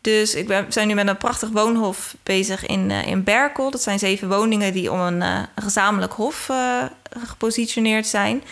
Dus 0.00 0.34
ik 0.34 0.46
ben, 0.46 0.66
zijn 0.68 0.88
nu 0.88 0.94
met 0.94 1.08
een 1.08 1.16
prachtig 1.16 1.48
woonhof 1.48 2.14
bezig 2.22 2.66
in, 2.66 2.90
uh, 2.90 3.06
in 3.06 3.24
Berkel. 3.24 3.70
Dat 3.70 3.82
zijn 3.82 3.98
zeven 3.98 4.28
woningen 4.28 4.72
die 4.72 4.92
om 4.92 5.00
een, 5.00 5.20
een 5.20 5.46
gezamenlijk 5.54 6.12
hof 6.12 6.50
gepositioneerd 7.26 8.06
zijn. 8.06 8.42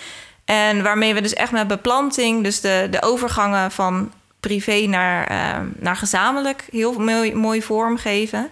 En 0.44 0.82
waarmee 0.82 1.14
we 1.14 1.20
dus 1.20 1.34
echt 1.34 1.52
met 1.52 1.68
beplanting, 1.68 2.44
dus 2.44 2.60
de, 2.60 2.88
de 2.90 3.02
overgangen 3.02 3.70
van 3.70 4.12
privé 4.40 4.86
naar, 4.86 5.30
uh, 5.30 5.66
naar 5.78 5.96
gezamenlijk 5.96 6.64
heel 6.70 6.92
mooi, 6.92 7.34
mooi 7.34 7.62
vormgeven. 7.62 8.50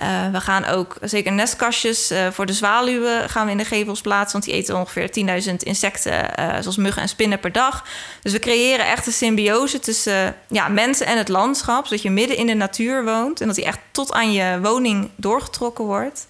Uh, 0.00 0.30
we 0.32 0.40
gaan 0.40 0.64
ook 0.64 0.96
zeker 1.00 1.32
nestkastjes 1.32 2.12
uh, 2.12 2.26
voor 2.30 2.46
de 2.46 2.52
zwaluwen 2.52 3.28
gaan 3.30 3.44
we 3.44 3.50
in 3.50 3.58
de 3.58 3.64
gevels 3.64 4.00
plaatsen. 4.00 4.32
Want 4.32 4.44
die 4.44 4.54
eten 4.54 4.76
ongeveer 4.76 5.10
10.000 5.48 5.54
insecten, 5.56 6.30
zoals 6.60 6.76
muggen 6.76 7.02
en 7.02 7.08
spinnen 7.08 7.40
per 7.40 7.52
dag. 7.52 7.84
Dus 8.22 8.32
we 8.32 8.38
creëren 8.38 8.86
echt 8.86 9.06
een 9.06 9.12
symbiose 9.12 9.80
tussen 9.80 10.36
ja, 10.48 10.68
mensen 10.68 11.06
en 11.06 11.18
het 11.18 11.28
landschap. 11.28 11.86
Zodat 11.86 12.02
je 12.02 12.10
midden 12.10 12.36
in 12.36 12.46
de 12.46 12.54
natuur 12.54 13.04
woont 13.04 13.40
en 13.40 13.46
dat 13.46 13.56
die 13.56 13.64
echt 13.64 13.78
tot 13.90 14.12
aan 14.12 14.32
je 14.32 14.58
woning 14.62 15.10
doorgetrokken 15.16 15.84
wordt. 15.84 16.26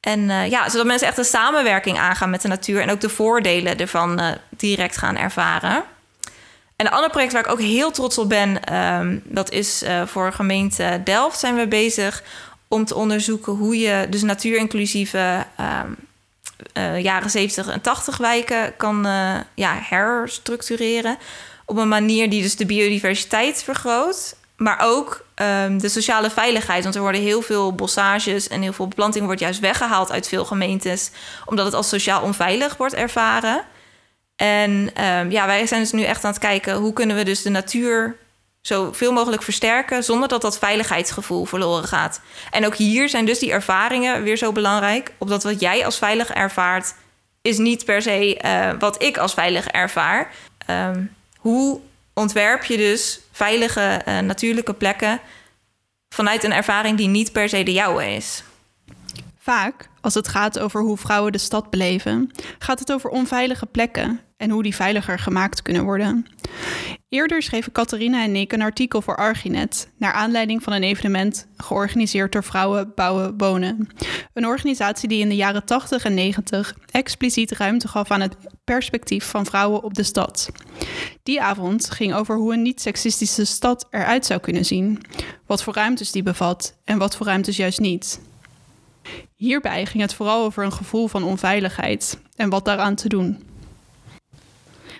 En 0.00 0.50
ja, 0.50 0.68
zodat 0.68 0.86
mensen 0.86 1.08
echt 1.08 1.18
een 1.18 1.24
samenwerking 1.24 1.98
aangaan 1.98 2.30
met 2.30 2.42
de 2.42 2.48
natuur 2.48 2.80
en 2.80 2.90
ook 2.90 3.00
de 3.00 3.08
voordelen 3.08 3.78
ervan 3.78 4.20
direct 4.50 4.96
gaan 4.96 5.16
ervaren. 5.16 5.84
En 6.76 6.86
een 6.86 6.92
ander 6.92 7.10
project 7.10 7.32
waar 7.32 7.44
ik 7.44 7.50
ook 7.50 7.60
heel 7.60 7.90
trots 7.90 8.18
op 8.18 8.28
ben, 8.28 8.74
um, 8.74 9.22
dat 9.24 9.50
is 9.50 9.84
voor 10.06 10.32
gemeente 10.32 11.00
Delft 11.04 11.38
zijn 11.38 11.56
we 11.56 11.68
bezig 11.68 12.22
om 12.68 12.84
te 12.84 12.94
onderzoeken 12.94 13.52
hoe 13.52 13.78
je 13.78 14.06
dus 14.10 14.22
natuurinclusieve 14.22 15.46
um, 15.60 15.96
jaren 17.00 17.30
70 17.30 17.68
en 17.68 17.80
80 17.80 18.16
wijken 18.16 18.76
kan 18.76 19.06
ja, 19.54 19.78
herstructureren. 19.80 21.18
Op 21.64 21.76
een 21.76 21.88
manier 21.88 22.30
die 22.30 22.42
dus 22.42 22.56
de 22.56 22.66
biodiversiteit 22.66 23.62
vergroot, 23.62 24.36
maar 24.56 24.78
ook 24.80 25.26
um, 25.42 25.78
de 25.78 25.88
sociale 25.88 26.30
veiligheid. 26.30 26.82
Want 26.82 26.94
er 26.94 27.00
worden 27.00 27.20
heel 27.20 27.42
veel 27.42 27.74
bossages 27.74 28.48
en 28.48 28.62
heel 28.62 28.72
veel 28.72 28.88
beplanting 28.88 29.24
wordt 29.24 29.40
juist 29.40 29.60
weggehaald 29.60 30.12
uit 30.12 30.28
veel 30.28 30.44
gemeentes, 30.44 31.10
omdat 31.44 31.64
het 31.64 31.74
als 31.74 31.88
sociaal 31.88 32.22
onveilig 32.22 32.76
wordt 32.76 32.94
ervaren. 32.94 33.64
En 34.36 34.70
um, 35.04 35.30
ja, 35.30 35.46
wij 35.46 35.66
zijn 35.66 35.80
dus 35.80 35.92
nu 35.92 36.02
echt 36.02 36.24
aan 36.24 36.30
het 36.30 36.40
kijken 36.40 36.74
hoe 36.74 36.92
kunnen 36.92 37.16
we 37.16 37.22
dus 37.22 37.42
de 37.42 37.50
natuur 37.50 38.16
zoveel 38.66 39.12
mogelijk 39.12 39.42
versterken 39.42 40.04
zonder 40.04 40.28
dat 40.28 40.42
dat 40.42 40.58
veiligheidsgevoel 40.58 41.44
verloren 41.44 41.88
gaat. 41.88 42.20
En 42.50 42.66
ook 42.66 42.74
hier 42.74 43.08
zijn 43.08 43.24
dus 43.24 43.38
die 43.38 43.52
ervaringen 43.52 44.22
weer 44.22 44.36
zo 44.36 44.52
belangrijk. 44.52 45.12
Omdat 45.18 45.42
wat 45.42 45.60
jij 45.60 45.84
als 45.84 45.98
veilig 45.98 46.30
ervaart, 46.30 46.94
is 47.42 47.58
niet 47.58 47.84
per 47.84 48.02
se 48.02 48.40
uh, 48.44 48.70
wat 48.78 49.02
ik 49.02 49.18
als 49.18 49.34
veilig 49.34 49.66
ervaar. 49.66 50.32
Um, 50.70 51.14
hoe 51.36 51.80
ontwerp 52.14 52.64
je 52.64 52.76
dus 52.76 53.20
veilige 53.32 54.02
uh, 54.08 54.18
natuurlijke 54.18 54.74
plekken 54.74 55.20
vanuit 56.14 56.44
een 56.44 56.52
ervaring 56.52 56.96
die 56.96 57.08
niet 57.08 57.32
per 57.32 57.48
se 57.48 57.62
de 57.62 57.72
jouwe 57.72 58.14
is. 58.14 58.42
Vaak, 59.38 59.88
als 60.00 60.14
het 60.14 60.28
gaat 60.28 60.58
over 60.58 60.80
hoe 60.80 60.96
vrouwen 60.96 61.32
de 61.32 61.38
stad 61.38 61.70
beleven, 61.70 62.30
gaat 62.58 62.78
het 62.78 62.92
over 62.92 63.10
onveilige 63.10 63.66
plekken 63.66 64.20
en 64.36 64.50
hoe 64.50 64.62
die 64.62 64.74
veiliger 64.74 65.18
gemaakt 65.18 65.62
kunnen 65.62 65.84
worden. 65.84 66.26
Eerder 67.08 67.42
schreven 67.42 67.72
Catharina 67.72 68.22
en 68.22 68.36
ik 68.36 68.52
een 68.52 68.62
artikel 68.62 69.02
voor 69.02 69.16
Arginet 69.16 69.90
naar 69.98 70.12
aanleiding 70.12 70.62
van 70.62 70.72
een 70.72 70.82
evenement 70.82 71.46
georganiseerd 71.56 72.32
door 72.32 72.44
Vrouwen 72.44 72.92
Bouwen 72.94 73.34
Wonen. 73.36 73.88
Een 74.32 74.46
organisatie 74.46 75.08
die 75.08 75.20
in 75.20 75.28
de 75.28 75.36
jaren 75.36 75.64
80 75.64 76.04
en 76.04 76.14
90 76.14 76.74
expliciet 76.90 77.50
ruimte 77.50 77.88
gaf 77.88 78.10
aan 78.10 78.20
het 78.20 78.36
perspectief 78.64 79.24
van 79.24 79.46
vrouwen 79.46 79.82
op 79.82 79.94
de 79.94 80.02
stad. 80.02 80.50
Die 81.22 81.42
avond 81.42 81.90
ging 81.90 82.14
over 82.14 82.36
hoe 82.36 82.52
een 82.52 82.62
niet-seksistische 82.62 83.44
stad 83.44 83.86
eruit 83.90 84.26
zou 84.26 84.40
kunnen 84.40 84.64
zien, 84.64 85.00
wat 85.46 85.62
voor 85.62 85.74
ruimtes 85.74 86.12
die 86.12 86.22
bevat 86.22 86.76
en 86.84 86.98
wat 86.98 87.16
voor 87.16 87.26
ruimtes 87.26 87.56
juist 87.56 87.80
niet. 87.80 88.20
Hierbij 89.34 89.86
ging 89.86 90.02
het 90.02 90.14
vooral 90.14 90.44
over 90.44 90.64
een 90.64 90.72
gevoel 90.72 91.08
van 91.08 91.24
onveiligheid 91.24 92.18
en 92.36 92.50
wat 92.50 92.64
daaraan 92.64 92.94
te 92.94 93.08
doen. 93.08 93.54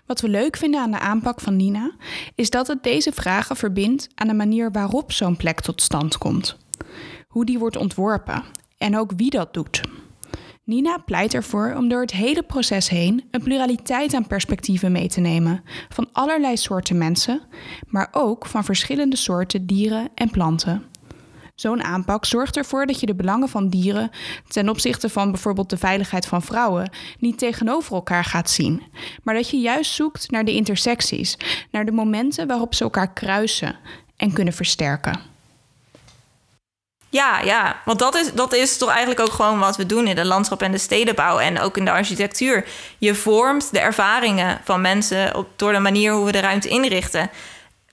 Wat 0.07 0.21
we 0.21 0.29
leuk 0.29 0.57
vinden 0.57 0.81
aan 0.81 0.91
de 0.91 0.99
aanpak 0.99 1.41
van 1.41 1.57
Nina 1.57 1.91
is 2.35 2.51
dat 2.51 2.67
het 2.67 2.83
deze 2.83 3.13
vragen 3.13 3.57
verbindt 3.57 4.09
aan 4.15 4.29
de 4.29 4.35
manier 4.35 4.73
waarop 4.73 5.13
zo'n 5.13 5.37
plek 5.37 5.61
tot 5.61 5.83
stand 5.83 6.19
komt. 6.19 6.57
Hoe 7.29 7.45
die 7.45 7.59
wordt 7.59 7.77
ontworpen 7.77 8.45
en 8.79 8.99
ook 8.99 9.13
wie 9.17 9.31
dat 9.31 9.55
doet. 9.55 9.81
Nina 10.65 10.99
pleit 10.99 11.35
ervoor 11.35 11.75
om 11.77 11.89
door 11.89 12.01
het 12.01 12.13
hele 12.13 12.43
proces 12.43 12.89
heen 12.89 13.25
een 13.31 13.43
pluraliteit 13.43 14.15
aan 14.15 14.27
perspectieven 14.27 14.93
mee 14.93 15.09
te 15.09 15.21
nemen 15.21 15.63
van 15.89 16.09
allerlei 16.13 16.57
soorten 16.57 16.99
mensen, 16.99 17.43
maar 17.87 18.09
ook 18.13 18.47
van 18.47 18.65
verschillende 18.65 19.17
soorten 19.17 19.67
dieren 19.67 20.09
en 20.15 20.31
planten. 20.31 20.85
Zo'n 21.57 21.83
aanpak 21.83 22.25
zorgt 22.25 22.57
ervoor 22.57 22.87
dat 22.87 23.01
je 23.01 23.07
de 23.07 23.15
belangen 23.15 23.49
van 23.49 23.69
dieren 23.69 24.11
ten 24.49 24.69
opzichte 24.69 25.09
van 25.09 25.31
bijvoorbeeld 25.31 25.71
de 25.71 25.77
veiligheid 25.77 26.27
van 26.27 26.43
vrouwen 26.43 26.91
niet 27.19 27.39
tegenover 27.39 27.95
elkaar 27.95 28.25
gaat 28.25 28.51
zien, 28.51 28.83
maar 29.23 29.35
dat 29.35 29.51
je 29.51 29.57
juist 29.57 29.95
zoekt 29.95 30.31
naar 30.31 30.45
de 30.45 30.55
intersecties, 30.55 31.37
naar 31.71 31.85
de 31.85 31.93
momenten 31.93 32.47
waarop 32.47 32.75
ze 32.75 32.85
elkaar 32.85 33.13
kruisen 33.13 33.77
en 34.17 34.33
kunnen 34.33 34.55
versterken. 34.55 35.21
Ja, 37.09 37.41
ja, 37.41 37.81
want 37.85 37.99
dat 37.99 38.15
is, 38.15 38.33
dat 38.33 38.55
is 38.55 38.77
toch 38.77 38.89
eigenlijk 38.89 39.21
ook 39.21 39.33
gewoon 39.33 39.59
wat 39.59 39.77
we 39.77 39.87
doen 39.87 40.07
in 40.07 40.15
de 40.15 40.25
landschap 40.25 40.63
en 40.63 40.73
de 40.73 40.79
stedenbouw 40.79 41.39
en 41.39 41.61
ook 41.61 41.77
in 41.77 41.85
de 41.85 41.91
architectuur. 41.91 42.65
Je 42.99 43.15
vormt 43.15 43.73
de 43.73 43.81
ervaringen 43.81 44.61
van 44.65 44.81
mensen 44.81 45.35
op, 45.37 45.49
door 45.57 45.73
de 45.73 45.79
manier 45.79 46.13
hoe 46.13 46.25
we 46.25 46.33
de 46.33 46.41
ruimte 46.41 46.69
inrichten. 46.69 47.31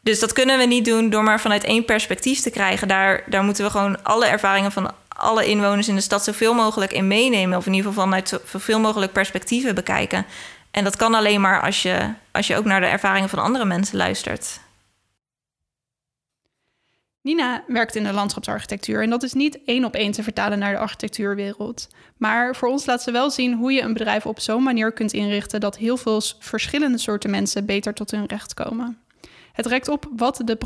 Dus 0.04 0.20
dat 0.20 0.34
kunnen 0.34 0.58
we 0.58 0.66
niet 0.66 0.86
doen 0.86 1.10
door 1.10 1.24
maar 1.24 1.40
vanuit 1.40 1.64
één 1.64 1.86
perspectief 1.86 2.40
te 2.40 2.50
krijgen. 2.50 2.88
Daar, 2.88 3.24
daar 3.26 3.44
moeten 3.44 3.64
we 3.64 3.72
gewoon 3.72 4.04
alle 4.04 4.26
ervaringen 4.26 4.72
van 4.72 4.92
alle 5.08 5.46
inwoners 5.46 5.88
in 5.88 5.96
de 5.96 6.02
stad 6.02 6.24
zoveel 6.24 6.54
mogelijk 6.54 6.94
in 6.94 7.08
meenemen. 7.08 7.58
Of 7.58 7.66
in 7.66 7.74
ieder 7.74 7.90
geval 7.90 8.04
vanuit 8.04 8.40
zoveel 8.46 8.80
mogelijk 8.80 9.12
perspectieven 9.12 9.76
bekijken. 9.76 10.26
En 10.72 10.84
dat 10.84 10.96
kan 10.96 11.14
alleen 11.14 11.42
maar 11.42 11.62
als 11.62 11.82
je, 11.82 12.14
als 12.32 12.48
je 12.48 12.56
ook 12.56 12.66
naar 12.66 12.82
de 12.82 12.88
ervaringen 12.88 13.30
van 13.30 13.40
andere 13.40 13.66
mensen 13.66 13.98
luistert. 13.98 14.60
Nina 17.22 17.64
werkt 17.68 17.96
in 17.96 18.04
de 18.04 18.14
landschapsarchitectuur 18.14 19.02
en 19.02 19.10
dat 19.10 19.24
is 19.24 19.34
niet 19.34 19.60
één 19.66 19.86
op 19.86 19.94
één 19.94 20.12
te 20.12 20.24
vertalen 20.24 20.60
naar 20.60 20.72
de 20.72 20.80
architectuurwereld. 20.80 21.88
Maar 22.18 22.56
voor 22.56 22.70
ons 22.70 22.86
laat 22.86 23.04
ze 23.04 23.12
wel 23.12 23.30
zien 23.30 23.54
hoe 23.54 23.72
je 23.72 23.82
een 23.82 23.94
bedrijf 23.94 24.26
op 24.26 24.40
zo'n 24.40 24.64
manier 24.64 24.92
kunt 24.92 25.14
inrichten 25.14 25.60
dat 25.60 25.78
heel 25.78 25.98
veel 25.98 26.22
verschillende 26.40 26.98
soorten 26.98 27.30
mensen 27.30 27.66
beter 27.66 27.94
tot 27.94 28.12
hun 28.12 28.26
recht 28.26 28.54
komen. 28.54 29.03
Het 29.54 29.66
rekt 29.66 29.88
op 29.88 30.10
wat 30.16 30.42
de 30.46 30.58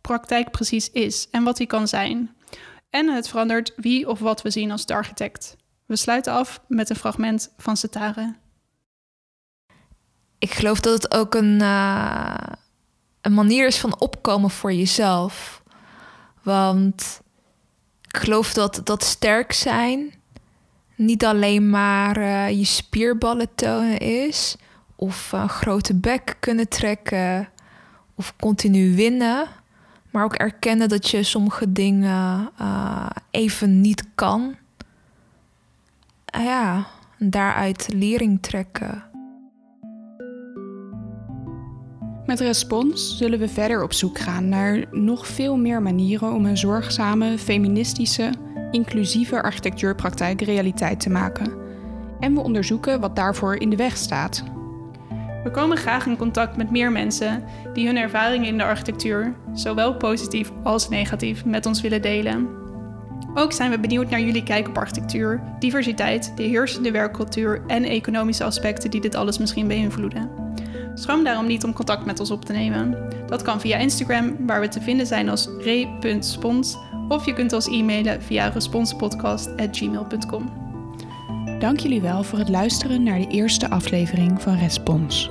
praktijk, 0.00 0.50
precies 0.50 0.90
is 0.90 1.28
en 1.30 1.44
wat 1.44 1.56
die 1.56 1.66
kan 1.66 1.88
zijn. 1.88 2.34
En 2.90 3.08
het 3.08 3.28
verandert 3.28 3.72
wie 3.76 4.08
of 4.08 4.18
wat 4.18 4.42
we 4.42 4.50
zien 4.50 4.70
als 4.70 4.86
de 4.86 4.94
architect. 4.94 5.56
We 5.86 5.96
sluiten 5.96 6.32
af 6.32 6.60
met 6.68 6.90
een 6.90 6.96
fragment 6.96 7.52
van 7.56 7.76
Setare. 7.76 8.34
Ik 10.38 10.50
geloof 10.50 10.80
dat 10.80 11.02
het 11.02 11.14
ook 11.14 11.34
een, 11.34 11.60
uh, 11.60 12.34
een 13.20 13.34
manier 13.34 13.66
is 13.66 13.78
van 13.78 14.00
opkomen 14.00 14.50
voor 14.50 14.72
jezelf. 14.72 15.62
Want 16.42 17.20
ik 18.02 18.16
geloof 18.16 18.52
dat, 18.52 18.80
dat 18.84 19.04
sterk 19.04 19.52
zijn 19.52 20.14
niet 20.98 21.24
alleen 21.24 21.70
maar 21.70 22.18
uh, 22.18 22.50
je 22.50 22.64
spierballen 22.64 23.54
tonen 23.54 23.98
is, 23.98 24.56
of 24.96 25.32
een 25.32 25.48
grote 25.48 25.94
bek 25.94 26.36
kunnen 26.40 26.68
trekken, 26.68 27.48
of 28.18 28.34
continu 28.36 28.94
winnen, 28.94 29.46
maar 30.10 30.24
ook 30.24 30.34
erkennen 30.34 30.88
dat 30.88 31.10
je 31.10 31.22
sommige 31.22 31.72
dingen 31.72 32.50
uh, 32.60 33.10
even 33.30 33.80
niet 33.80 34.04
kan. 34.14 34.54
Uh, 36.36 36.44
ja, 36.44 36.86
daaruit 37.18 37.88
lering 37.94 38.42
trekken. 38.42 39.02
Met 42.26 42.40
Respons 42.40 43.16
zullen 43.16 43.38
we 43.38 43.48
verder 43.48 43.82
op 43.82 43.92
zoek 43.92 44.18
gaan 44.18 44.48
naar 44.48 44.84
nog 44.90 45.26
veel 45.26 45.56
meer 45.56 45.82
manieren 45.82 46.32
om 46.32 46.46
een 46.46 46.56
zorgzame, 46.56 47.38
feministische, 47.38 48.32
inclusieve 48.70 49.42
architectuurpraktijk 49.42 50.40
realiteit 50.40 51.00
te 51.00 51.10
maken. 51.10 51.52
En 52.20 52.34
we 52.34 52.40
onderzoeken 52.40 53.00
wat 53.00 53.16
daarvoor 53.16 53.56
in 53.56 53.70
de 53.70 53.76
weg 53.76 53.96
staat. 53.96 54.44
We 55.48 55.54
komen 55.54 55.76
graag 55.76 56.06
in 56.06 56.16
contact 56.16 56.56
met 56.56 56.70
meer 56.70 56.92
mensen 56.92 57.44
die 57.74 57.86
hun 57.86 57.96
ervaringen 57.96 58.46
in 58.46 58.58
de 58.58 58.64
architectuur, 58.64 59.34
zowel 59.54 59.94
positief 59.94 60.50
als 60.62 60.88
negatief, 60.88 61.44
met 61.44 61.66
ons 61.66 61.80
willen 61.80 62.02
delen. 62.02 62.48
Ook 63.34 63.52
zijn 63.52 63.70
we 63.70 63.78
benieuwd 63.78 64.10
naar 64.10 64.20
jullie 64.20 64.42
kijk 64.42 64.68
op 64.68 64.78
architectuur, 64.78 65.42
diversiteit, 65.58 66.32
de 66.36 66.42
heersende 66.42 66.90
werkcultuur 66.90 67.62
en 67.66 67.84
economische 67.84 68.44
aspecten 68.44 68.90
die 68.90 69.00
dit 69.00 69.14
alles 69.14 69.38
misschien 69.38 69.68
beïnvloeden. 69.68 70.30
Schroom 70.94 71.24
daarom 71.24 71.46
niet 71.46 71.64
om 71.64 71.72
contact 71.72 72.04
met 72.04 72.20
ons 72.20 72.30
op 72.30 72.44
te 72.44 72.52
nemen. 72.52 72.96
Dat 73.26 73.42
kan 73.42 73.60
via 73.60 73.76
Instagram, 73.76 74.46
waar 74.46 74.60
we 74.60 74.68
te 74.68 74.80
vinden 74.80 75.06
zijn 75.06 75.28
als 75.28 75.48
re.spons, 75.58 76.76
of 77.08 77.26
je 77.26 77.32
kunt 77.32 77.52
ons 77.52 77.66
e-mailen 77.66 78.22
via 78.22 78.48
responspodcast.gmail.com. 78.48 80.67
Dank 81.58 81.80
jullie 81.80 82.00
wel 82.00 82.22
voor 82.22 82.38
het 82.38 82.48
luisteren 82.48 83.02
naar 83.02 83.18
de 83.18 83.26
eerste 83.26 83.70
aflevering 83.70 84.42
van 84.42 84.54
Respons. 84.54 85.30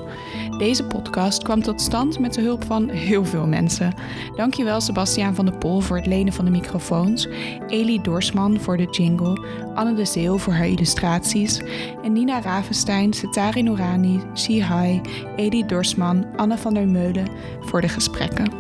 Deze 0.58 0.86
podcast 0.86 1.44
kwam 1.44 1.62
tot 1.62 1.82
stand 1.82 2.20
met 2.20 2.34
de 2.34 2.42
hulp 2.42 2.64
van 2.64 2.90
heel 2.90 3.26
veel 3.26 3.48
mensen. 3.48 3.94
Dankjewel 4.36 4.82
Sebastiaan 4.82 5.36
van 5.36 5.46
der 5.46 5.58
Pol 5.58 5.80
voor 5.80 5.98
het 5.98 6.06
lenen 6.06 6.34
van 6.34 6.46
de 6.46 6.52
microfoons, 6.52 7.28
Elie 7.68 8.02
Dorsman 8.02 8.60
voor 8.60 8.78
de 8.78 8.88
jingle, 8.92 9.46
Anne 9.76 9.94
de 9.94 10.06
Zeel 10.06 10.38
voor 10.38 10.54
haar 10.54 10.68
illustraties 10.68 11.62
en 12.04 12.14
Nina 12.14 12.42
Ravenstein, 12.42 13.14
Setari 13.14 13.62
Nourani, 13.62 14.20
Sihai, 14.34 15.02
Elie 15.36 15.66
Dorsman, 15.66 16.26
Anne 16.36 16.58
van 16.58 16.74
der 16.74 16.88
Meulen 16.88 17.28
voor 17.60 17.82
de 17.82 17.90
gesprekken. 17.90 18.52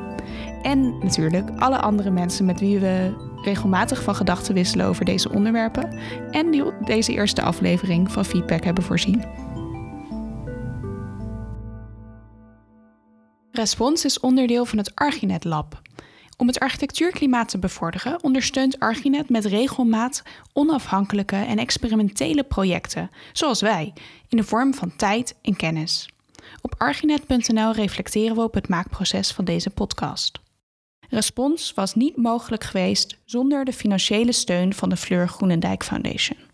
En 0.62 0.98
natuurlijk 0.98 1.50
alle 1.58 1.78
andere 1.80 2.10
mensen 2.10 2.46
met 2.46 2.60
wie 2.60 2.80
we 2.80 3.27
regelmatig 3.42 4.04
van 4.04 4.16
gedachten 4.16 4.54
wisselen 4.54 4.86
over 4.86 5.06
deze 5.06 5.30
onderwerpen 5.30 6.00
en 6.32 6.52
die 6.52 6.64
deze 6.86 7.12
eerste 7.12 7.42
aflevering 7.42 8.12
van 8.12 8.26
feedback 8.26 8.64
hebben 8.64 8.84
voorzien. 8.84 9.24
Respons 13.52 14.06
is 14.06 14.20
onderdeel 14.20 14.66
van 14.66 14.78
het 14.78 14.96
Archinet 14.96 15.44
Lab. 15.44 15.82
Om 16.38 16.48
het 16.48 16.60
architectuurklimaat 16.60 17.50
te 17.50 17.58
bevorderen 17.58 18.24
ondersteunt 18.24 18.80
Archinet 18.80 19.30
met 19.30 19.46
regelmaat 19.46 20.24
onafhankelijke 20.54 21.36
en 21.36 21.58
experimentele 21.58 22.44
projecten, 22.44 23.12
zoals 23.34 23.62
wij, 23.62 23.94
in 24.30 24.38
de 24.38 24.44
vorm 24.44 24.74
van 24.74 24.96
tijd 24.96 25.36
en 25.42 25.56
kennis. 25.56 26.10
Op 26.62 26.76
archinet.nl 26.78 27.74
reflecteren 27.74 28.36
we 28.36 28.42
op 28.42 28.54
het 28.54 28.68
maakproces 28.68 29.32
van 29.32 29.46
deze 29.46 29.70
podcast. 29.70 30.40
Respons 31.10 31.74
was 31.74 31.96
niet 31.96 32.18
mogelijk 32.18 32.64
geweest 32.64 33.18
zonder 33.26 33.66
de 33.66 33.74
financiële 33.74 34.32
steun 34.32 34.74
van 34.74 34.90
de 34.90 34.98
Fleur 34.98 35.28
Groenendijk 35.28 35.84
Foundation. 35.84 36.47